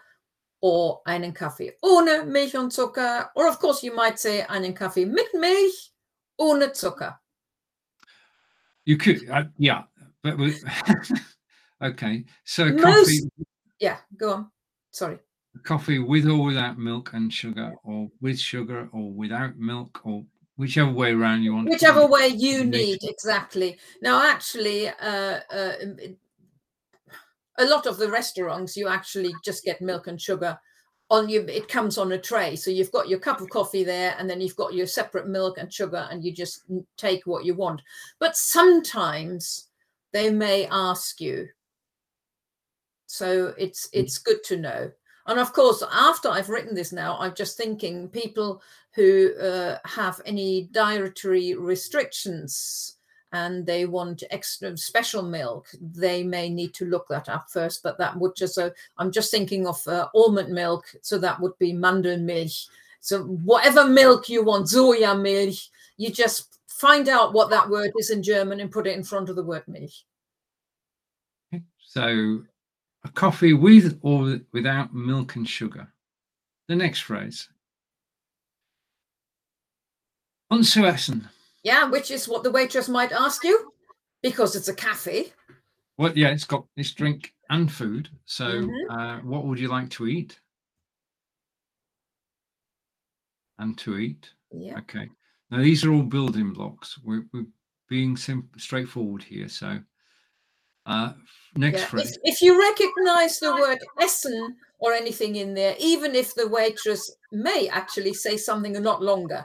or 0.60 1.02
einen 1.06 1.34
Kaffee 1.34 1.76
ohne 1.82 2.24
Milch 2.24 2.56
und 2.56 2.72
Zucker. 2.72 3.30
Or 3.34 3.46
of 3.46 3.58
course 3.58 3.84
you 3.84 3.94
might 3.94 4.18
say 4.18 4.42
einen 4.48 4.74
Kaffee 4.74 5.04
mit 5.04 5.26
Milch 5.34 5.92
ohne 6.38 6.72
Zucker. 6.72 7.20
You 8.86 8.96
could, 8.96 9.28
uh, 9.28 9.44
yeah, 9.58 9.82
but 10.22 10.38
we, 10.38 10.54
okay. 11.82 12.24
So 12.44 12.64
Most- 12.72 12.82
coffee, 12.82 13.30
Yeah, 13.80 13.98
go 14.16 14.32
on. 14.32 14.50
Sorry. 14.92 15.18
coffee 15.62 15.98
with 15.98 16.26
or 16.26 16.42
without 16.46 16.78
milk 16.78 17.12
and 17.12 17.30
sugar, 17.30 17.74
or 17.84 18.08
with 18.22 18.38
sugar 18.40 18.88
or 18.92 19.12
without 19.12 19.58
milk, 19.58 20.00
or 20.04 20.24
whichever 20.58 20.90
way 20.90 21.12
around 21.12 21.42
you 21.42 21.54
want. 21.54 21.68
Whichever 21.68 22.06
way 22.06 22.28
you 22.28 22.64
need, 22.64 22.98
exactly. 23.02 23.78
Now, 24.02 24.28
actually, 24.28 24.88
uh, 24.88 25.40
uh, 25.50 25.72
um, 25.82 25.96
a 27.58 27.64
lot 27.64 27.86
of 27.86 27.96
the 27.96 28.10
restaurants, 28.10 28.76
you 28.76 28.88
actually 28.88 29.32
just 29.44 29.64
get 29.64 29.80
milk 29.80 30.08
and 30.08 30.20
sugar 30.20 30.58
on 31.10 31.28
you. 31.28 31.42
It 31.48 31.68
comes 31.68 31.96
on 31.96 32.12
a 32.12 32.18
tray. 32.18 32.56
So 32.56 32.70
you've 32.70 32.92
got 32.92 33.08
your 33.08 33.20
cup 33.20 33.40
of 33.40 33.48
coffee 33.50 33.84
there, 33.84 34.14
and 34.18 34.28
then 34.28 34.40
you've 34.40 34.56
got 34.56 34.74
your 34.74 34.86
separate 34.86 35.28
milk 35.28 35.58
and 35.58 35.72
sugar, 35.72 36.08
and 36.10 36.24
you 36.24 36.32
just 36.34 36.64
take 36.96 37.24
what 37.24 37.44
you 37.44 37.54
want. 37.54 37.80
But 38.18 38.36
sometimes 38.36 39.68
they 40.12 40.30
may 40.30 40.66
ask 40.70 41.20
you. 41.20 41.48
So 43.06 43.54
it's 43.56 43.88
it's 43.92 44.18
good 44.18 44.42
to 44.44 44.56
know. 44.56 44.90
And 45.28 45.38
of 45.38 45.52
course, 45.52 45.82
after 45.92 46.28
I've 46.28 46.48
written 46.48 46.74
this 46.74 46.90
now, 46.90 47.18
I'm 47.20 47.34
just 47.34 47.56
thinking 47.56 48.08
people 48.08 48.62
who 48.94 49.34
uh, 49.36 49.78
have 49.84 50.20
any 50.24 50.68
dietary 50.72 51.54
restrictions 51.54 52.96
and 53.32 53.66
they 53.66 53.84
want 53.84 54.22
extra 54.30 54.74
special 54.78 55.22
milk, 55.22 55.68
they 55.80 56.22
may 56.22 56.48
need 56.48 56.72
to 56.74 56.86
look 56.86 57.06
that 57.08 57.28
up 57.28 57.50
first. 57.50 57.82
But 57.82 57.98
that 57.98 58.16
would 58.18 58.34
just, 58.34 58.54
so 58.54 58.72
I'm 58.96 59.12
just 59.12 59.30
thinking 59.30 59.66
of 59.66 59.86
uh, 59.86 60.08
almond 60.14 60.48
milk. 60.48 60.86
So 61.02 61.18
that 61.18 61.38
would 61.38 61.56
be 61.58 61.74
Mandelmilch. 61.74 62.68
So 63.00 63.24
whatever 63.24 63.86
milk 63.86 64.30
you 64.30 64.42
want, 64.44 64.72
milk, 64.72 65.54
you 65.98 66.10
just 66.10 66.58
find 66.68 67.08
out 67.08 67.34
what 67.34 67.50
that 67.50 67.68
word 67.68 67.92
is 67.98 68.10
in 68.10 68.22
German 68.22 68.60
and 68.60 68.70
put 68.70 68.86
it 68.86 68.96
in 68.96 69.04
front 69.04 69.28
of 69.28 69.36
the 69.36 69.44
word 69.44 69.64
milch. 69.68 70.06
So 71.80 72.40
a 73.08 73.12
coffee 73.12 73.52
with 73.54 73.98
or 74.02 74.38
without 74.52 74.94
milk 74.94 75.36
and 75.36 75.48
sugar. 75.48 75.92
The 76.68 76.76
next 76.76 77.00
phrase. 77.00 77.48
Unzuessen. 80.52 81.28
Yeah, 81.62 81.88
which 81.90 82.10
is 82.10 82.28
what 82.28 82.42
the 82.42 82.50
waitress 82.50 82.88
might 82.88 83.12
ask 83.12 83.44
you 83.44 83.72
because 84.22 84.54
it's 84.54 84.68
a 84.68 84.74
cafe. 84.74 85.32
Well, 85.96 86.16
yeah, 86.16 86.28
it's 86.28 86.44
got 86.44 86.64
this 86.76 86.92
drink 86.92 87.34
and 87.50 87.70
food. 87.70 88.08
So, 88.26 88.62
Mhm. 88.62 88.90
uh, 88.90 89.20
what 89.22 89.44
would 89.46 89.58
you 89.58 89.68
like 89.68 89.90
to 89.90 90.06
eat? 90.06 90.38
And 93.58 93.76
to 93.78 93.98
eat. 93.98 94.30
Yeah. 94.52 94.78
Okay. 94.78 95.10
Now 95.50 95.58
these 95.58 95.84
are 95.84 95.92
all 95.92 96.02
building 96.02 96.52
blocks. 96.52 96.98
We're, 97.02 97.26
we're 97.32 97.46
being 97.88 98.16
sim- 98.16 98.50
straightforward 98.56 99.22
here. 99.22 99.48
So, 99.48 99.82
uh, 100.88 101.12
next 101.54 101.80
Yeah, 101.82 101.86
phrase. 101.86 102.18
If, 102.24 102.34
if 102.34 102.42
you 102.42 102.58
recognize 102.58 103.38
the 103.38 103.52
word 103.52 103.78
essen 104.00 104.56
or 104.80 104.92
anything 104.92 105.36
in 105.36 105.54
there, 105.54 105.76
even 105.78 106.14
if 106.14 106.34
the 106.34 106.48
waitress 106.48 107.14
may 107.30 107.68
actually 107.68 108.14
say 108.14 108.36
something 108.36 108.76
a 108.76 108.80
lot 108.80 109.02
longer. 109.02 109.44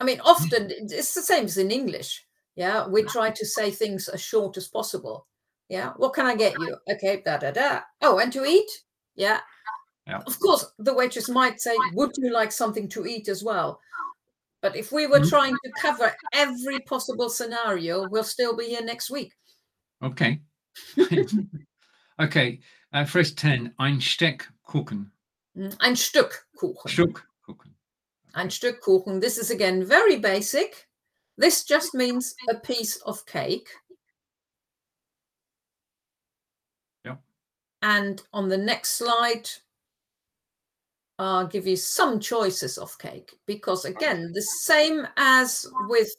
I 0.00 0.04
mean, 0.04 0.20
often 0.20 0.70
it's 0.70 1.14
the 1.14 1.22
same 1.22 1.44
as 1.44 1.58
in 1.58 1.70
English. 1.70 2.24
Yeah, 2.56 2.88
we 2.88 3.04
try 3.04 3.30
to 3.30 3.46
say 3.46 3.70
things 3.70 4.08
as 4.08 4.20
short 4.20 4.56
as 4.56 4.66
possible. 4.68 5.26
Yeah, 5.68 5.92
what 5.96 6.14
can 6.14 6.26
I 6.26 6.34
get 6.34 6.58
you? 6.58 6.76
Okay, 6.90 7.22
da 7.24 7.36
da 7.36 7.52
da. 7.52 7.80
Oh, 8.02 8.18
and 8.18 8.32
to 8.32 8.44
eat? 8.44 8.70
Yeah. 9.14 9.40
Yeah. 10.06 10.22
Of 10.26 10.40
course, 10.40 10.64
the 10.78 10.94
waitress 10.94 11.28
might 11.28 11.60
say, 11.60 11.76
Would 11.92 12.12
you 12.16 12.32
like 12.32 12.50
something 12.50 12.88
to 12.88 13.06
eat 13.06 13.28
as 13.28 13.44
well? 13.44 13.80
But 14.62 14.74
if 14.74 14.90
we 14.90 15.06
were 15.06 15.20
Mhm. 15.20 15.28
trying 15.28 15.56
to 15.64 15.72
cover 15.80 16.16
every 16.32 16.80
possible 16.80 17.28
scenario, 17.28 18.08
we'll 18.08 18.24
still 18.24 18.56
be 18.56 18.66
here 18.66 18.82
next 18.82 19.10
week. 19.10 19.34
Okay. 20.02 20.40
okay. 22.20 22.60
Uh, 22.92 23.04
phrase 23.04 23.34
10. 23.34 23.74
Ein 23.78 24.00
Steck 24.00 24.48
Kuchen. 24.66 25.10
Mm, 25.56 25.74
Ein 25.80 25.96
Stück 25.96 26.46
Kuchen. 26.56 26.88
Stück 26.90 27.26
Kuchen. 27.44 27.74
Ein 28.34 28.50
Stück 28.50 28.80
Kuchen. 28.80 29.20
This 29.20 29.38
is 29.38 29.50
again 29.50 29.84
very 29.84 30.16
basic. 30.18 30.88
This 31.36 31.64
just 31.64 31.94
means 31.94 32.34
a 32.50 32.54
piece 32.54 32.96
of 33.02 33.24
cake. 33.26 33.68
Yep. 37.04 37.20
And 37.82 38.22
on 38.32 38.48
the 38.48 38.58
next 38.58 38.98
slide, 38.98 39.48
I'll 41.18 41.46
give 41.46 41.66
you 41.66 41.76
some 41.76 42.20
choices 42.20 42.78
of 42.78 42.96
cake 42.98 43.32
because, 43.46 43.84
again, 43.84 44.32
the 44.32 44.42
same 44.42 45.06
as 45.16 45.66
with 45.88 46.12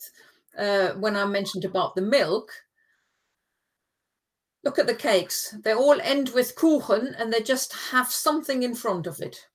uh, 0.58 0.90
when 0.96 1.16
I 1.16 1.26
mentioned 1.26 1.66
about 1.66 1.96
the 1.96 2.02
milk. 2.02 2.52
Look 4.64 4.80
at 4.80 4.88
the 4.88 4.96
cakes. 4.96 5.56
They 5.64 5.74
all 5.74 6.00
end 6.02 6.30
with 6.30 6.56
Kuchen 6.56 7.16
and 7.18 7.32
they 7.32 7.42
just 7.42 7.74
have 7.92 8.12
something 8.12 8.64
in 8.64 8.76
front 8.76 9.08
of 9.08 9.22
it. 9.22 9.48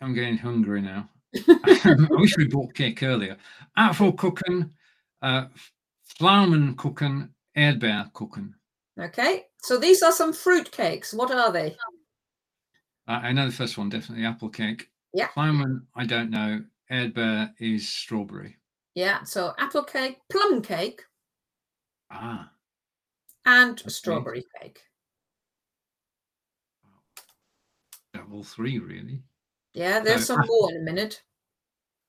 I'm 0.00 0.14
getting 0.14 0.36
hungry 0.36 0.82
now. 0.82 1.08
I 1.48 1.96
wish 2.10 2.36
we 2.36 2.46
bought 2.46 2.74
cake 2.74 3.02
earlier. 3.02 3.36
Apfelkuchen, 3.78 4.70
uh, 5.22 5.46
Pflaumenkuchen, 6.18 7.30
Erdbeerkuchen. 7.56 8.52
Okay, 8.98 9.44
so 9.62 9.78
these 9.78 10.02
are 10.02 10.12
some 10.12 10.32
fruit 10.32 10.70
cakes. 10.70 11.12
What 11.12 11.30
are 11.30 11.52
they? 11.52 11.76
I 13.06 13.28
I 13.28 13.32
know 13.32 13.46
the 13.46 13.52
first 13.52 13.76
one, 13.76 13.88
definitely 13.88 14.24
apple 14.24 14.48
cake. 14.48 14.90
Yeah. 15.12 15.28
Pflaumen, 15.28 15.82
I 15.94 16.06
don't 16.06 16.30
know. 16.30 16.62
Erdbeer 16.90 17.52
is 17.58 17.88
strawberry. 17.88 18.56
Yeah, 18.94 19.24
so 19.24 19.52
apple 19.58 19.84
cake, 19.84 20.18
plum 20.30 20.62
cake, 20.62 21.02
Ah, 22.10 22.50
and 23.46 23.82
strawberry 23.86 24.44
cake. 24.60 24.80
all 28.32 28.42
three 28.42 28.78
really. 28.78 29.22
Yeah, 29.72 30.00
there's 30.00 30.26
So 30.26 30.34
some 30.34 30.46
more 30.46 30.70
in 30.70 30.78
a 30.78 30.84
minute. 30.84 31.22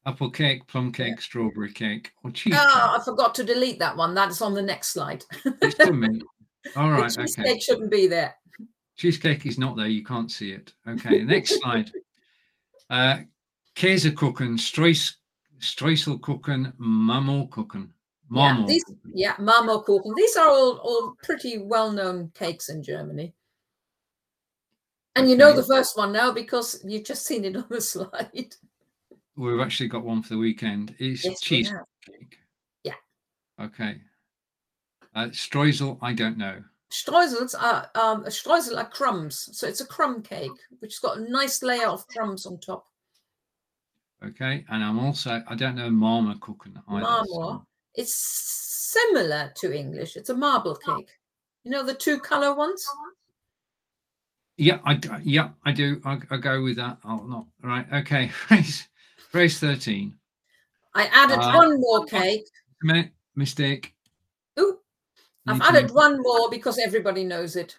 Apple 0.05 0.31
cake, 0.31 0.65
plum 0.67 0.91
cake, 0.93 1.19
strawberry 1.21 1.71
cake, 1.71 2.11
or 2.23 2.31
cheesecake. 2.31 2.61
Oh, 2.63 2.97
I 2.97 3.03
forgot 3.03 3.35
to 3.35 3.43
delete 3.43 3.77
that 3.79 3.97
one. 3.97 4.13
That's 4.13 4.41
on 4.41 4.53
the 4.53 4.61
next 4.61 4.93
slide. 4.93 5.25
It's 5.61 5.75
still 5.75 5.93
me. 5.93 6.21
All 6.77 6.91
the 6.91 7.09
cheesecake 7.09 7.45
okay. 7.45 7.59
shouldn't 7.59 7.91
be 7.91 8.07
there. 8.07 8.35
Cheesecake 8.95 9.45
is 9.45 9.59
not 9.59 9.75
there. 9.75 9.87
You 9.87 10.03
can't 10.03 10.31
see 10.31 10.51
it. 10.51 10.73
Okay, 10.87 11.23
next 11.23 11.59
slide. 11.61 11.91
Uh, 12.89 13.19
Käsekuchen, 13.75 14.57
Streus, 14.57 15.15
Streuselkuchen, 15.59 16.73
Marmorkuchen. 18.31 18.59
Yeah, 18.59 18.65
these, 18.67 18.85
yeah, 19.13 19.35
Marmorkuchen. 19.35 20.15
These 20.15 20.35
are 20.37 20.49
all, 20.49 20.77
all 20.77 21.15
pretty 21.23 21.57
well-known 21.59 22.31
cakes 22.33 22.69
in 22.69 22.83
Germany. 22.83 23.33
And 25.15 25.29
you 25.29 25.35
know 25.35 25.51
the 25.51 25.63
first 25.63 25.97
one 25.97 26.11
now 26.11 26.31
because 26.31 26.79
you've 26.85 27.03
just 27.05 27.25
seen 27.25 27.43
it 27.43 27.55
on 27.57 27.65
the 27.69 27.81
slide. 27.81 28.55
We've 29.35 29.59
actually 29.59 29.89
got 29.89 30.03
one 30.03 30.21
for 30.21 30.29
the 30.29 30.37
weekend. 30.37 30.95
It's 30.99 31.25
Yes, 31.25 31.49
we 31.49 31.63
have. 31.63 31.85
Yeah. 32.83 32.93
Okay. 33.59 34.01
Uh, 35.15 35.27
streusel, 35.27 35.97
I 36.01 36.13
don't 36.13 36.37
know. 36.37 36.63
Streusels 36.91 37.53
are 37.59 37.89
um, 37.95 38.23
streusel 38.25 38.77
are 38.77 38.89
crumbs, 38.89 39.49
so 39.51 39.67
it's 39.67 39.81
a 39.81 39.85
crumb 39.85 40.21
cake 40.21 40.51
which 40.79 40.93
has 40.93 40.99
got 40.99 41.17
a 41.17 41.29
nice 41.29 41.61
layer 41.61 41.87
of 41.87 42.07
crumbs 42.07 42.45
on 42.45 42.59
top. 42.59 42.85
Okay. 44.23 44.65
And 44.69 44.83
I'm 44.83 44.99
also, 44.99 45.43
I 45.47 45.55
don't 45.55 45.75
know 45.75 45.89
Marmor 45.89 46.39
cooking 46.39 46.77
either. 46.87 47.05
so- 47.05 47.33
Marmor. 47.35 47.65
It's 47.97 48.13
similar 48.13 49.51
to 49.55 49.75
English. 49.75 50.15
It's 50.15 50.29
a 50.29 50.35
marble 50.35 50.75
cake. 50.75 51.09
You 51.63 51.71
know 51.71 51.83
the 51.83 51.95
two 51.95 52.19
color 52.19 52.55
ones. 52.55 52.85
Yeah, 54.55 54.79
I 54.85 54.99
yeah, 55.23 55.49
I 55.65 55.71
do. 55.71 55.99
I, 56.05 56.19
I 56.29 56.37
go 56.37 56.63
with 56.63 56.77
that. 56.77 56.99
I'll 57.03 57.23
not 57.27 57.45
right. 57.61 57.85
Okay, 57.91 58.31
race 58.51 58.87
race 59.33 59.59
thirteen. 59.59 60.15
I 60.93 61.07
added 61.07 61.39
Uh, 61.39 61.53
one 61.53 61.81
more 61.81 62.05
cake. 62.17 62.47
Mistake. 63.35 63.93
Ooh, 64.59 64.79
I've 65.45 65.61
added 65.61 65.91
one 65.91 66.21
more 66.21 66.49
because 66.49 66.79
everybody 66.79 67.23
knows 67.23 67.55
it. 67.55 67.77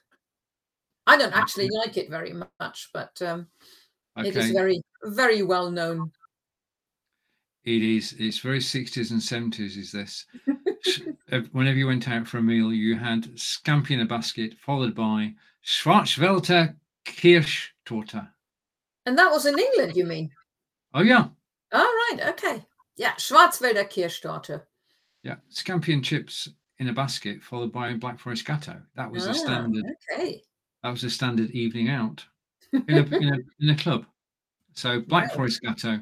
I 1.06 1.16
don't 1.16 1.34
actually 1.34 1.68
like 1.70 1.96
it 1.96 2.10
very 2.10 2.34
much, 2.60 2.90
but 2.92 3.20
um, 3.22 3.48
it 4.18 4.37
is 4.37 4.50
very, 4.50 4.82
very 5.04 5.42
well 5.42 5.70
known. 5.70 6.12
It 7.68 7.82
is. 7.82 8.14
It's 8.18 8.38
very 8.38 8.62
sixties 8.62 9.10
and 9.10 9.22
seventies. 9.22 9.76
Is 9.76 9.92
this? 9.92 10.25
Whenever 11.52 11.76
you 11.76 11.87
went 11.87 12.08
out 12.08 12.26
for 12.26 12.38
a 12.38 12.42
meal, 12.42 12.72
you 12.72 12.96
had 12.96 13.25
scampi 13.34 13.90
in 13.90 14.00
a 14.00 14.06
basket, 14.06 14.54
followed 14.58 14.94
by 14.94 15.34
Schwarzwälder 15.66 16.75
Kirschtorte. 17.04 18.26
And 19.04 19.18
that 19.18 19.30
was 19.30 19.44
in 19.44 19.58
England, 19.58 19.96
you 19.96 20.06
mean? 20.06 20.30
Oh 20.94 21.02
yeah, 21.02 21.26
All 21.72 21.82
right, 22.10 22.18
okay. 22.30 22.64
Yeah, 22.96 23.12
Schwarzwälder 23.16 23.84
Kirschtorte. 23.92 24.62
yeah, 25.22 25.37
scampi 25.52 25.92
and 25.92 26.02
chips 26.02 26.48
in 26.78 26.88
a 26.88 26.92
basket, 26.94 27.42
followed 27.42 27.70
by 27.72 27.92
Black 27.92 28.18
Forest 28.18 28.46
Gateau. 28.46 28.80
That 28.96 29.10
was 29.10 29.26
Ah, 29.26 29.32
a 29.32 29.34
standard. 29.34 29.84
Okay. 30.14 30.40
That 30.82 30.90
was 30.90 31.04
a 31.04 31.10
standard 31.10 31.50
evening 31.50 31.90
out 31.90 32.25
in 32.72 32.82
a 32.96 33.02
in 33.16 33.34
a, 33.34 33.38
in 33.60 33.68
a 33.68 33.76
club. 33.76 34.06
So 34.72 35.00
Black. 35.02 35.34
Forest 35.34 35.60
Gateau. 35.60 36.00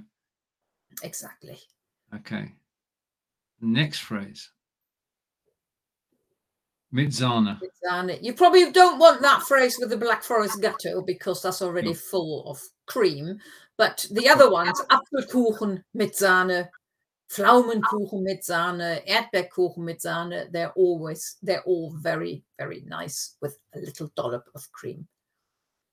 Exactly. 1.03 1.59
Okay. 2.15 2.53
Next 3.61 4.00
phrase. 4.00 4.50
Mitzana. 6.95 7.61
Mitzane. 7.61 8.23
You 8.23 8.33
probably 8.33 8.71
don't 8.71 8.99
want 8.99 9.21
that 9.23 9.43
phrase 9.43 9.76
with 9.79 9.91
the 9.91 9.97
Black 9.97 10.23
Forest 10.23 10.61
Gateau 10.62 11.03
because 11.03 11.43
that's 11.43 11.61
already 11.62 11.88
No. 11.88 11.95
full 11.95 12.49
of 12.49 12.61
cream. 12.87 13.38
But 13.76 14.07
the 14.12 14.29
other 14.29 14.50
ones, 14.50 14.81
Apfelkuchen 14.91 15.83
mit 15.95 16.15
Sahne, 16.15 16.69
Pflaumenkuchen 17.29 18.23
mit 18.23 18.43
Sahne, 18.45 19.03
Erdbeerkuchen 19.07 19.79
mit 19.79 20.00
Sahne, 20.00 20.50
they're 20.53 20.73
always, 20.73 21.37
they're 21.43 21.62
all 21.65 21.91
very, 21.97 22.45
very 22.57 22.83
nice 22.87 23.37
with 23.43 23.59
a 23.75 23.79
little 23.81 24.11
dollop 24.17 24.49
of 24.55 24.71
cream. 24.73 25.07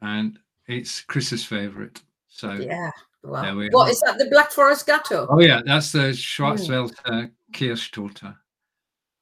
And 0.02 0.40
it's 0.68 1.02
Chris's 1.02 1.44
favorite. 1.44 2.02
So 2.30 2.52
Yeah. 2.54 2.92
Wow. 3.24 3.56
What 3.72 3.88
are. 3.88 3.92
is 3.92 4.02
that? 4.02 4.18
The 4.18 4.26
Black 4.30 4.52
Forest 4.52 4.86
Gateau? 4.86 5.28
oh 5.30 5.40
yeah, 5.40 5.62
that's 5.66 5.92
the 5.94 6.12
Schwarzwälder 6.14 7.32
Kirschtorte. 7.54 8.36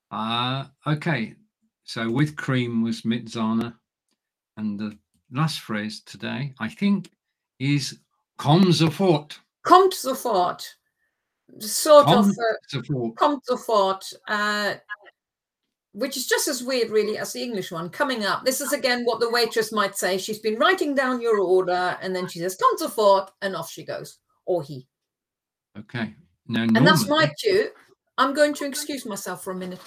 Uh 0.10 0.66
okay. 0.88 1.36
So 1.84 2.10
with 2.10 2.36
cream 2.36 2.82
was 2.82 3.02
Mitzana. 3.04 3.76
And 4.58 4.80
the 4.80 4.98
last 5.32 5.60
phrase 5.62 6.02
today, 6.02 6.54
I 6.60 6.68
think, 6.68 7.10
is 7.60 8.00
komm 8.38 8.66
sofort. 8.74 9.40
Kommt 9.66 9.94
sofort. 9.94 10.76
Sort 11.60 12.08
of. 12.08 12.26
Komm 12.26 12.30
Uh, 12.32 12.56
sofort. 12.68 13.16
kommt 13.16 13.46
sofort, 13.46 14.14
uh, 14.28 14.74
which 15.94 16.16
is 16.18 16.28
just 16.28 16.48
as 16.48 16.64
weird, 16.64 16.90
really, 16.90 17.18
as 17.18 17.34
the 17.34 17.44
English 17.44 17.72
one. 17.72 17.90
Coming 17.90 18.26
up, 18.26 18.46
this 18.46 18.62
is 18.62 18.74
again 18.74 19.04
what 19.04 19.20
the 19.20 19.30
waitress 19.30 19.72
might 19.72 19.98
say. 19.98 20.18
She's 20.18 20.40
been 20.40 20.58
writing 20.60 20.96
down 20.96 21.22
your 21.22 21.40
order, 21.40 21.98
and 22.02 22.16
then 22.16 22.28
she 22.28 22.40
says, 22.40 22.56
"Come 22.56 22.78
to 22.78 22.86
sofort," 22.86 23.30
and 23.42 23.56
off 23.56 23.70
she 23.70 23.84
goes, 23.84 24.20
or 24.46 24.64
he. 24.64 24.88
Okay. 25.78 26.16
Now 26.48 26.64
And 26.64 26.86
that's 26.86 27.08
my 27.08 27.28
cue. 27.28 27.70
I'm 28.18 28.34
going 28.34 28.54
to 28.56 28.66
excuse 28.66 29.06
myself 29.06 29.44
for 29.44 29.52
a 29.52 29.56
minute. 29.56 29.82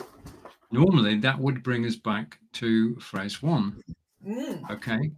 normally 0.73 1.17
that 1.21 1.39
would 1.39 1.63
bring 1.63 1.87
us 1.87 1.97
back 1.97 2.39
to 2.53 2.97
phrase 2.99 3.43
one. 3.43 3.81
Mm. 4.27 4.71
okay 4.71 5.11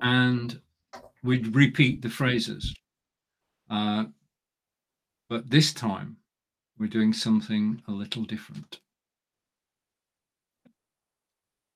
and 0.00 0.60
we'd 1.24 1.54
repeat 1.56 2.00
the 2.00 2.08
phrases 2.08 2.72
uh, 3.68 4.04
but 5.28 5.50
this 5.50 5.74
time 5.74 6.16
we're 6.78 6.86
doing 6.86 7.12
something 7.12 7.82
a 7.88 7.90
little 7.90 8.22
different 8.24 8.80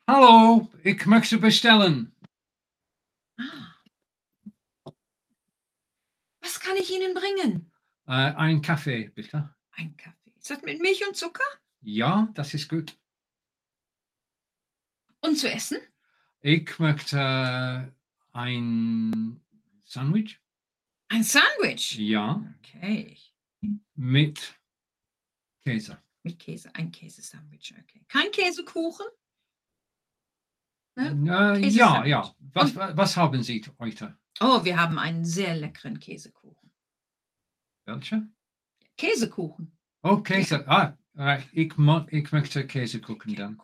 hallo 0.06 0.70
ik 0.82 1.04
möchte 1.06 1.38
bestellen 1.38 2.12
Was 6.40 6.60
kann 6.60 6.76
ich 6.76 6.90
Ihnen 6.90 7.14
bringen? 7.14 7.72
äh, 8.06 8.34
ein 8.36 8.60
kaffee 8.62 9.08
bitte 9.14 9.54
Ein 9.72 9.96
Kaffee. 9.96 10.32
Ist 10.38 10.50
das 10.50 10.62
mit 10.62 10.80
Milch 10.80 11.06
und 11.06 11.16
Zucker? 11.16 11.44
ja 11.82 12.28
das 12.34 12.54
ist 12.54 12.68
gut 12.68 12.96
Und 15.20 15.36
zu 15.38 15.50
essen? 15.50 15.78
ich 16.40 16.78
möchte 16.78 17.92
ein 18.32 19.40
sandwich 19.84 20.38
Ein 21.08 21.22
Sandwich. 21.24 21.96
ja 21.98 22.42
Okay. 22.60 23.16
mit 23.94 24.54
käse 25.64 26.00
Mit 26.22 26.38
Käse. 26.40 26.74
Ein 26.74 26.90
Käsesandwich. 26.90 27.72
Okay. 27.80 28.04
Kein 28.08 28.30
Käsekuchen? 28.32 29.06
Ja, 30.96 31.54
äh, 31.54 31.68
ja 31.68 32.04
ja 32.06 32.34
was, 32.54 32.74
was 32.74 33.16
haben 33.16 33.42
sie 33.42 33.64
heute 33.78 34.16
Oh, 34.40 34.64
wir 34.64 34.78
haben 34.78 34.98
einen 34.98 35.24
sehr 35.24 35.54
leckeren 35.56 35.98
Käsekuchen. 35.98 36.70
welche 37.86 38.28
Käsekuchen. 38.96 39.76
Oh, 40.02 40.18
Käse. 40.18 40.66
Ah, 40.68 40.96
right. 41.14 41.46
ich, 41.52 41.72
ich 42.10 42.32
möchte 42.32 42.66
Käse 42.66 43.00
gucken 43.00 43.34
dann. 43.34 43.60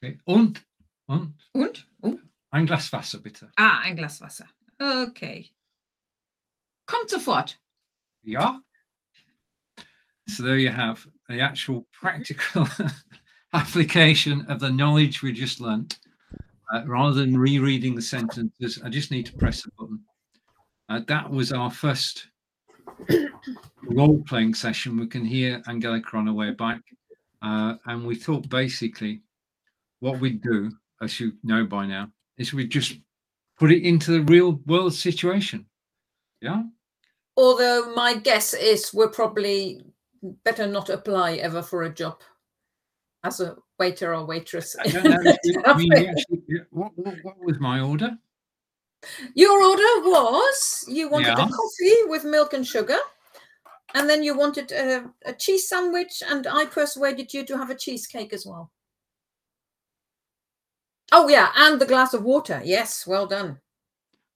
Okay. 0.00 0.20
Und, 0.24 0.64
und 1.06 1.34
Und? 1.52 1.88
Oh. 2.00 2.18
ein 2.50 2.66
Glas 2.66 2.92
Wasser, 2.92 3.20
bitte. 3.20 3.50
Ah, 3.56 3.80
ein 3.80 3.96
Glas 3.96 4.20
Wasser. 4.20 4.48
Okay. 4.78 5.50
Kommt 6.86 7.10
sofort. 7.10 7.60
Ja. 8.22 8.62
So 10.28 10.42
there 10.42 10.58
you 10.58 10.72
have 10.72 11.10
the 11.28 11.40
actual 11.40 11.86
practical 11.92 12.66
application 13.56 14.44
of 14.48 14.60
the 14.60 14.70
knowledge 14.70 15.22
we 15.22 15.32
just 15.32 15.60
learnt. 15.60 15.98
Uh, 16.72 16.82
rather 16.86 17.14
than 17.14 17.38
rereading 17.38 17.94
the 17.94 18.02
sentences, 18.02 18.80
I 18.84 18.88
just 18.88 19.10
need 19.10 19.24
to 19.26 19.32
press 19.32 19.64
a 19.64 19.70
button. 19.78 20.00
Uh, 20.88 21.00
that 21.06 21.30
was 21.30 21.52
our 21.52 21.70
first 21.70 22.28
role 23.84 24.22
playing 24.26 24.54
session. 24.54 24.98
We 24.98 25.06
can 25.06 25.24
hear 25.24 25.62
Angelica 25.68 26.16
on 26.16 26.26
her 26.26 26.32
way 26.32 26.50
back. 26.50 26.80
Uh, 27.40 27.74
and 27.86 28.04
we 28.04 28.14
thought 28.16 28.48
basically 28.48 29.22
what 30.00 30.20
we'd 30.20 30.42
do, 30.42 30.70
as 31.00 31.20
you 31.20 31.32
know 31.42 31.64
by 31.64 31.86
now, 31.86 32.08
is 32.36 32.52
we 32.52 32.66
just 32.66 32.98
put 33.58 33.70
it 33.70 33.84
into 33.84 34.10
the 34.10 34.22
real 34.22 34.60
world 34.66 34.92
situation. 34.92 35.66
Yeah. 36.40 36.64
Although 37.36 37.94
my 37.94 38.14
guess 38.14 38.54
is 38.54 38.92
we're 38.92 39.08
probably 39.08 39.82
better 40.44 40.66
not 40.66 40.90
apply 40.90 41.34
ever 41.34 41.62
for 41.62 41.84
a 41.84 41.94
job 41.94 42.20
as 43.26 43.40
a 43.40 43.56
waiter 43.78 44.14
or 44.14 44.24
waitress. 44.24 44.76
I 44.78 44.88
don't 44.88 45.04
know. 45.04 45.36
I 45.66 45.76
mean, 45.76 45.92
actually- 45.92 46.42
what, 46.70 46.92
what, 46.96 47.16
what 47.22 47.38
was 47.44 47.58
my 47.60 47.80
order? 47.80 48.16
Your 49.34 49.62
order 49.62 50.00
was 50.10 50.84
you 50.88 51.08
wanted 51.08 51.36
Yeah. 51.38 51.46
a 51.46 51.48
coffee 51.48 51.96
with 52.06 52.24
milk 52.24 52.54
and 52.54 52.66
sugar, 52.66 52.98
and 53.94 54.08
then 54.08 54.22
you 54.22 54.36
wanted 54.36 54.72
a, 54.72 55.10
a 55.24 55.32
cheese 55.32 55.68
sandwich, 55.68 56.22
and 56.28 56.46
I 56.46 56.64
persuaded 56.66 57.32
you 57.34 57.44
to 57.44 57.56
have 57.58 57.70
a 57.70 57.74
cheesecake 57.76 58.32
as 58.32 58.46
well. 58.46 58.72
Oh 61.12 61.28
yeah, 61.28 61.50
and 61.56 61.80
the 61.80 61.86
glass 61.86 62.14
of 62.14 62.24
water. 62.24 62.60
Yes, 62.64 63.06
well 63.06 63.26
done. 63.26 63.60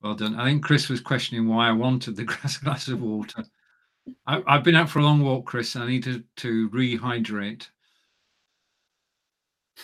Well 0.03 0.15
done. 0.15 0.37
I 0.37 0.45
think 0.45 0.65
Chris 0.65 0.89
was 0.89 1.01
questioning 1.01 1.49
why 1.49 1.69
I 1.69 1.73
wanted 1.73 2.17
the 2.17 2.25
glass, 2.33 2.59
glass 2.59 2.89
of 2.89 3.03
water. 3.03 3.45
I, 4.27 4.43
I've 4.47 4.65
been 4.65 4.77
out 4.77 4.89
for 4.89 5.01
a 5.01 5.03
long 5.05 5.21
walk, 5.23 5.47
Chris. 5.47 5.75
And 5.75 5.85
I 5.85 5.89
need 5.89 6.05
to, 6.05 6.23
to 6.37 6.71
rehydrate. 6.71 7.69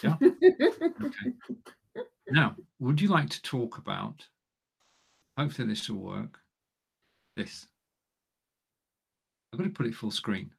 Yeah. 0.02 0.16
Okay. 0.22 1.32
Now, 2.30 2.56
would 2.80 3.00
you 3.00 3.08
like 3.08 3.30
to 3.30 3.42
talk 3.42 3.78
about? 3.78 4.26
Hopefully, 5.38 5.68
this 5.68 5.88
will 5.88 5.98
work. 5.98 6.38
This. 7.36 7.66
I'm 9.52 9.58
going 9.58 9.70
to 9.70 9.74
put 9.76 9.86
it 9.86 9.94
full 9.94 10.10
screen. 10.10 10.50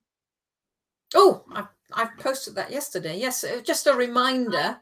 Oh, 1.16 1.44
I, 1.52 1.66
I 1.94 2.08
posted 2.20 2.56
that 2.56 2.72
yesterday. 2.72 3.20
Yes, 3.20 3.44
uh, 3.44 3.62
just 3.64 3.88
a 3.88 3.94
reminder. 3.94 4.80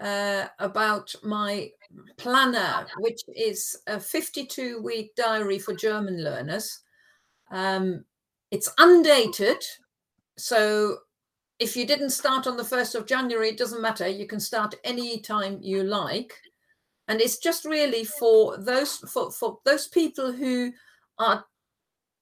uh, 0.00 0.46
about 0.58 1.14
my 1.22 1.70
planner, 2.16 2.86
which 2.98 3.22
is 3.34 3.78
a 3.86 3.98
52 3.98 4.82
week 4.82 5.14
diary 5.16 5.58
for 5.58 5.74
German 5.74 6.22
learners. 6.22 6.80
Um, 7.50 8.04
it's 8.50 8.72
undated. 8.78 9.62
So 10.36 10.98
if 11.58 11.76
you 11.76 11.86
didn't 11.86 12.10
start 12.10 12.46
on 12.46 12.56
the 12.56 12.62
1st 12.62 12.94
of 12.94 13.06
January, 13.06 13.50
it 13.50 13.58
doesn't 13.58 13.80
matter. 13.80 14.06
You 14.06 14.26
can 14.26 14.40
start 14.40 14.74
any 14.84 15.20
time 15.20 15.58
you 15.62 15.82
like. 15.82 16.34
And 17.08 17.20
it's 17.20 17.38
just 17.38 17.64
really 17.64 18.04
for 18.04 18.58
those 18.58 18.96
for, 18.96 19.30
for 19.30 19.58
those 19.64 19.86
people 19.88 20.32
who 20.32 20.72
are 21.18 21.44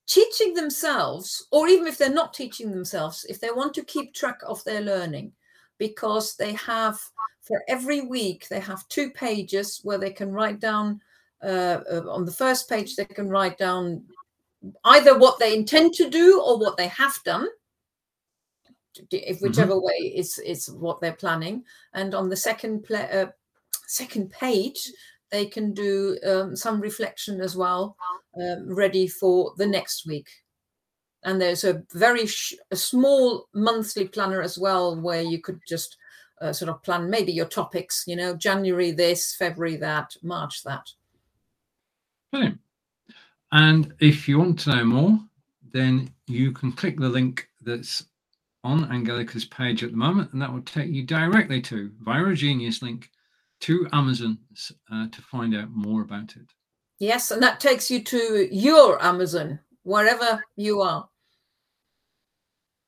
teaching 0.07 0.53
themselves, 0.53 1.47
or 1.51 1.67
even 1.67 1.87
if 1.87 1.97
they're 1.97 2.09
not 2.09 2.33
teaching 2.33 2.71
themselves, 2.71 3.25
if 3.27 3.39
they 3.39 3.49
want 3.49 3.73
to 3.73 3.83
keep 3.83 4.13
track 4.13 4.39
of 4.45 4.63
their 4.63 4.81
learning, 4.81 5.31
because 5.77 6.35
they 6.35 6.53
have 6.53 6.99
for 7.41 7.63
every 7.67 8.01
week 8.01 8.47
they 8.47 8.59
have 8.59 8.87
two 8.87 9.11
pages 9.11 9.81
where 9.83 9.97
they 9.97 10.11
can 10.11 10.31
write 10.31 10.59
down 10.59 11.01
uh, 11.43 11.81
uh, 11.91 12.03
on 12.09 12.25
the 12.25 12.31
first 12.31 12.67
page 12.69 12.95
they 12.95 13.05
can 13.05 13.29
write 13.29 13.57
down 13.57 14.03
either 14.85 15.17
what 15.17 15.37
they 15.37 15.55
intend 15.55 15.93
to 15.93 16.09
do 16.09 16.41
or 16.41 16.57
what 16.57 16.77
they 16.77 16.87
have 16.87 17.15
done 17.23 17.47
if 19.11 19.37
Mm-hmm. 19.37 19.45
whichever 19.45 19.79
way 19.79 20.13
is 20.15 20.39
is 20.39 20.69
what 20.69 21.01
they're 21.01 21.13
planning 21.13 21.63
and 21.93 22.13
on 22.15 22.29
the 22.29 22.35
second 22.35 22.83
pla 22.83 22.99
uh, 22.99 23.31
second 23.87 24.31
page 24.31 24.91
they 25.31 25.45
can 25.45 25.73
do 25.73 26.17
um, 26.25 26.55
some 26.55 26.79
reflection 26.79 27.41
as 27.41 27.55
well 27.55 27.97
um, 28.41 28.73
ready 28.73 29.07
for 29.07 29.53
the 29.57 29.67
next 29.67 30.05
week 30.05 30.29
and 31.23 31.41
there's 31.41 31.63
a 31.63 31.83
very 31.93 32.27
sh- 32.27 32.53
a 32.71 32.75
small 32.75 33.47
monthly 33.53 34.07
planner 34.07 34.41
as 34.41 34.57
well 34.57 34.99
where 34.99 35.21
you 35.21 35.41
could 35.41 35.59
just 35.67 35.97
uh, 36.41 36.53
sort 36.53 36.69
of 36.69 36.83
plan 36.83 37.09
maybe 37.09 37.31
your 37.31 37.45
topics 37.47 38.03
you 38.07 38.15
know 38.15 38.35
january 38.35 38.91
this 38.91 39.35
february 39.35 39.75
that 39.77 40.15
march 40.21 40.63
that 40.63 40.87
Brilliant. 42.31 42.59
And 43.53 43.93
if 43.99 44.27
you 44.27 44.39
want 44.39 44.59
to 44.59 44.75
know 44.75 44.83
more, 44.83 45.19
then 45.71 46.13
you 46.27 46.51
can 46.51 46.73
click 46.73 46.99
the 46.99 47.07
link 47.07 47.47
that's 47.61 48.03
on 48.65 48.91
Angelica's 48.91 49.45
page 49.45 49.83
at 49.83 49.91
the 49.91 49.97
moment, 49.97 50.33
and 50.33 50.41
that 50.41 50.51
will 50.51 50.61
take 50.63 50.89
you 50.89 51.03
directly 51.03 51.61
to, 51.61 51.91
via 52.01 52.25
a 52.25 52.33
Genius 52.33 52.81
link, 52.81 53.09
to 53.61 53.87
Amazon 53.93 54.37
uh, 54.91 55.07
to 55.09 55.21
find 55.21 55.55
out 55.55 55.69
more 55.69 56.01
about 56.01 56.35
it. 56.35 56.51
yes 56.99 57.31
and 57.31 57.41
that 57.41 57.59
takes 57.59 57.89
you 57.89 58.03
to 58.03 58.47
your 58.51 59.01
amazon 59.03 59.59
wherever 59.83 60.43
you 60.55 60.81
are 60.81 61.07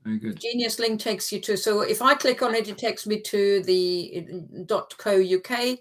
Very 0.03 0.19
good. 0.19 0.39
Genius 0.39 0.79
link 0.79 0.99
takes 0.99 1.31
you 1.31 1.39
to. 1.41 1.57
So 1.57 1.81
if 1.81 2.01
I 2.01 2.15
click 2.15 2.41
on 2.41 2.55
it, 2.55 2.69
it 2.69 2.77
takes 2.77 3.05
me 3.05 3.19
to 3.21 3.61
the 3.63 4.25
uh, 4.69 4.81
.co 4.97 5.21
UK. 5.21 5.79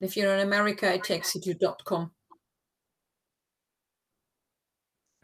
If 0.00 0.16
you're 0.16 0.34
in 0.34 0.46
America, 0.46 0.92
it 0.92 1.04
takes 1.04 1.34
you 1.34 1.40
to 1.42 1.74
.com. 1.84 2.10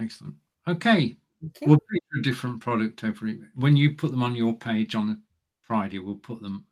Excellent. 0.00 0.36
Okay. 0.68 1.16
Okay. 1.46 1.66
We'll 1.66 1.78
pick 1.92 2.02
a 2.18 2.22
different 2.22 2.60
product 2.60 3.04
every 3.04 3.40
when 3.54 3.76
you 3.76 3.94
put 3.94 4.10
them 4.10 4.22
on 4.22 4.34
your 4.34 4.56
page 4.56 4.94
on 4.94 5.10
a 5.10 5.18
Friday, 5.62 5.98
we'll 5.98 6.16
put 6.16 6.42
them 6.42 6.64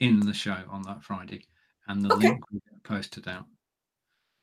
in 0.00 0.20
the 0.20 0.32
show 0.32 0.56
on 0.70 0.82
that 0.82 1.02
Friday 1.02 1.44
and 1.86 2.02
the 2.02 2.08
Okay. 2.14 2.28
link 2.28 2.50
will 2.50 2.60
get 2.70 2.82
posted 2.82 3.28
out. 3.28 3.46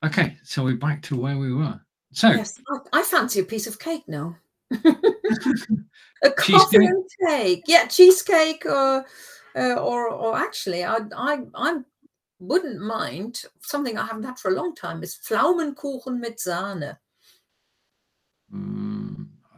Okay, 0.05 0.37
so 0.43 0.63
we're 0.63 0.75
back 0.75 1.01
to 1.03 1.15
where 1.19 1.37
we 1.37 1.51
were. 1.51 1.79
So 2.11 2.29
Yes, 2.29 2.61
I, 2.69 2.99
I 2.99 3.03
fancy 3.03 3.39
a 3.39 3.43
piece 3.43 3.67
of 3.67 3.79
cake 3.79 4.03
now. 4.07 4.37
a 4.71 6.31
coffee 6.31 6.85
and 6.85 7.05
cake, 7.27 7.63
yeah, 7.67 7.85
cheesecake, 7.85 8.65
or 8.65 9.05
uh, 9.55 9.75
or 9.75 10.09
or 10.09 10.37
actually, 10.37 10.83
I 10.83 10.99
I 11.15 11.39
I 11.53 11.79
wouldn't 12.39 12.81
mind 12.81 13.43
something 13.61 13.97
I 13.97 14.05
haven't 14.05 14.23
had 14.23 14.39
for 14.39 14.51
a 14.51 14.55
long 14.55 14.75
time 14.75 15.03
is 15.03 15.15
Pflaumenkuchen 15.15 16.19
mit 16.19 16.37
Sahne. 16.37 16.97
Mm, 18.53 18.94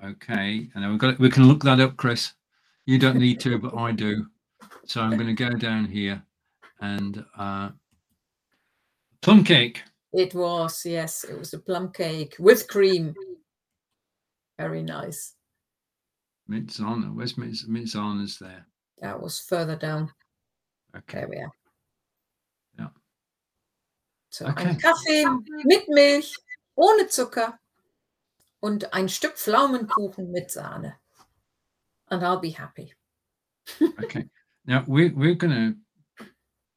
okay, 0.04 0.70
and 0.74 0.84
then 0.84 0.90
we've 0.92 1.00
got 1.00 1.20
we 1.20 1.30
can 1.30 1.48
look 1.48 1.64
that 1.64 1.80
up, 1.80 1.98
Chris. 1.98 2.34
You 2.86 2.98
don't 2.98 3.18
need 3.18 3.40
to, 3.42 3.58
but 3.58 3.76
I 3.78 3.92
do. 3.92 4.26
So 4.86 5.02
I'm 5.02 5.18
going 5.18 5.28
to 5.28 5.34
go 5.34 5.50
down 5.50 5.86
here 5.86 6.24
and 6.80 7.26
uh, 7.38 7.70
plum 9.22 9.44
cake. 9.44 9.84
It 10.14 10.34
was 10.34 10.86
yes, 10.86 11.24
it 11.24 11.38
was 11.38 11.54
a 11.54 11.60
plum 11.60 11.92
cake 11.92 12.36
with 12.40 12.68
cream. 12.68 13.14
Very 14.58 14.82
nice. 14.82 15.34
Mitzana. 16.50 17.14
Where's 17.14 17.34
Mitz, 17.34 17.68
Mitzana's 17.68 18.40
there? 18.40 18.66
That 19.02 19.22
was 19.22 19.40
further 19.40 19.76
down. 19.76 20.12
Okay. 20.96 21.20
There 21.20 21.28
we 21.30 21.38
are. 21.38 21.52
Ja. 22.80 22.88
So 24.30 24.48
Okay. 24.48 24.76
Kaffee 24.76 25.26
mit 25.66 25.90
Milch, 25.90 26.34
ohne 26.78 27.08
Zucker 27.10 27.54
und 28.60 28.94
ein 28.94 29.10
Stück 29.10 29.38
Pflaumenkuchen 29.38 30.32
mit 30.32 30.52
Sahne. 30.52 30.96
And 32.10 32.24
I'll 32.24 32.40
be 32.40 32.52
happy. 32.52 32.94
Okay. 34.04 34.26
Now 34.66 34.84
we're 34.88 35.14
we're 35.14 35.36
going 35.36 35.54
to 35.54 36.26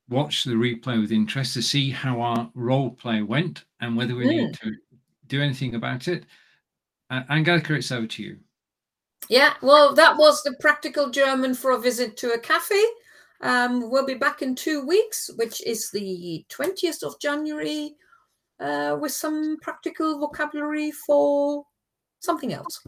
watch 0.08 0.44
the 0.44 0.54
replay 0.54 1.00
with 1.00 1.12
interest 1.12 1.54
to 1.54 1.62
see 1.62 1.90
how 1.90 2.20
our 2.20 2.50
role 2.54 2.90
play 2.90 3.22
went 3.22 3.64
and 3.80 3.96
whether 3.96 4.14
we 4.14 4.26
need 4.26 4.54
to 4.54 4.72
do 5.28 5.40
anything 5.40 5.76
about 5.76 6.08
it. 6.08 6.24
Uh, 7.10 7.22
Angelica, 7.30 7.74
it's 7.74 7.92
over 7.92 8.06
to 8.06 8.22
you. 8.22 8.38
Yeah, 9.28 9.54
well, 9.62 9.94
that 9.94 10.16
was 10.16 10.42
the 10.42 10.54
practical 10.60 11.10
German 11.10 11.54
for 11.54 11.72
a 11.72 11.78
visit 11.78 12.16
to 12.18 12.32
a 12.32 12.38
cafe. 12.38 12.82
Um, 13.40 13.90
we'll 13.90 14.06
be 14.06 14.14
back 14.14 14.42
in 14.42 14.54
two 14.54 14.84
weeks, 14.86 15.30
which 15.36 15.62
is 15.64 15.90
the 15.90 16.44
20th 16.50 17.02
of 17.04 17.18
January, 17.20 17.94
uh, 18.58 18.96
with 19.00 19.12
some 19.12 19.56
practical 19.62 20.18
vocabulary 20.18 20.90
for 20.90 21.64
something 22.20 22.52
else. 22.52 22.86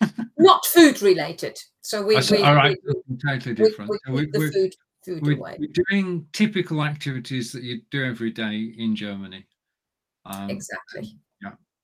Not 0.38 0.64
food 0.66 1.02
related. 1.02 1.58
So 1.80 2.02
we, 2.02 2.16
we, 2.30 2.42
all 2.42 2.54
right, 2.54 2.76
we, 2.86 3.16
totally 3.18 3.54
different. 3.54 3.90
we 4.08 4.12
we- 4.12 4.30
we're- 4.32 4.52
food, 4.52 4.74
food 5.04 5.22
we're, 5.22 5.36
away. 5.36 5.56
we're 5.58 5.84
doing 5.90 6.26
typical 6.32 6.84
activities 6.84 7.50
that 7.52 7.62
you 7.64 7.80
do 7.90 8.04
every 8.04 8.30
day 8.30 8.72
in 8.78 8.94
Germany. 8.94 9.46
Um, 10.24 10.50
Exactly. 10.50 11.18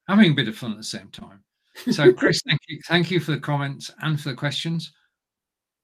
Having 0.09 0.31
a 0.33 0.35
bit 0.35 0.49
of 0.49 0.57
fun 0.57 0.71
at 0.71 0.79
the 0.79 0.83
same 0.85 1.09
time. 1.11 1.45
So, 1.91 2.11
Chris, 2.15 2.41
thank 2.49 2.61
you, 2.67 2.81
thank 2.87 3.11
you 3.11 3.21
for 3.21 3.33
the 3.33 3.41
comments 3.41 3.91
and 4.01 4.19
for 4.19 4.31
the 4.31 4.35
questions. 4.35 4.91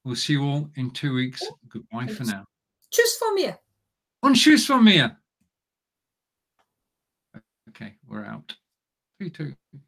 We'll 0.03 0.17
see 0.17 0.33
you 0.33 0.43
all 0.45 0.71
in 0.77 0.91
two 0.93 1.13
weeks. 1.15 1.43
Goodbye 1.69 2.07
for 2.07 2.25
now. 2.25 2.45
Tschüss 2.91 3.19
von 3.19 3.35
mir. 3.35 3.59
Und 4.23 4.35
tschüss 4.35 4.67
von 4.67 4.83
mir. 4.83 5.15
Okay, 7.69 7.97
we're 8.09 8.25
out. 8.25 8.55
Three, 9.19 9.29
two. 9.29 9.53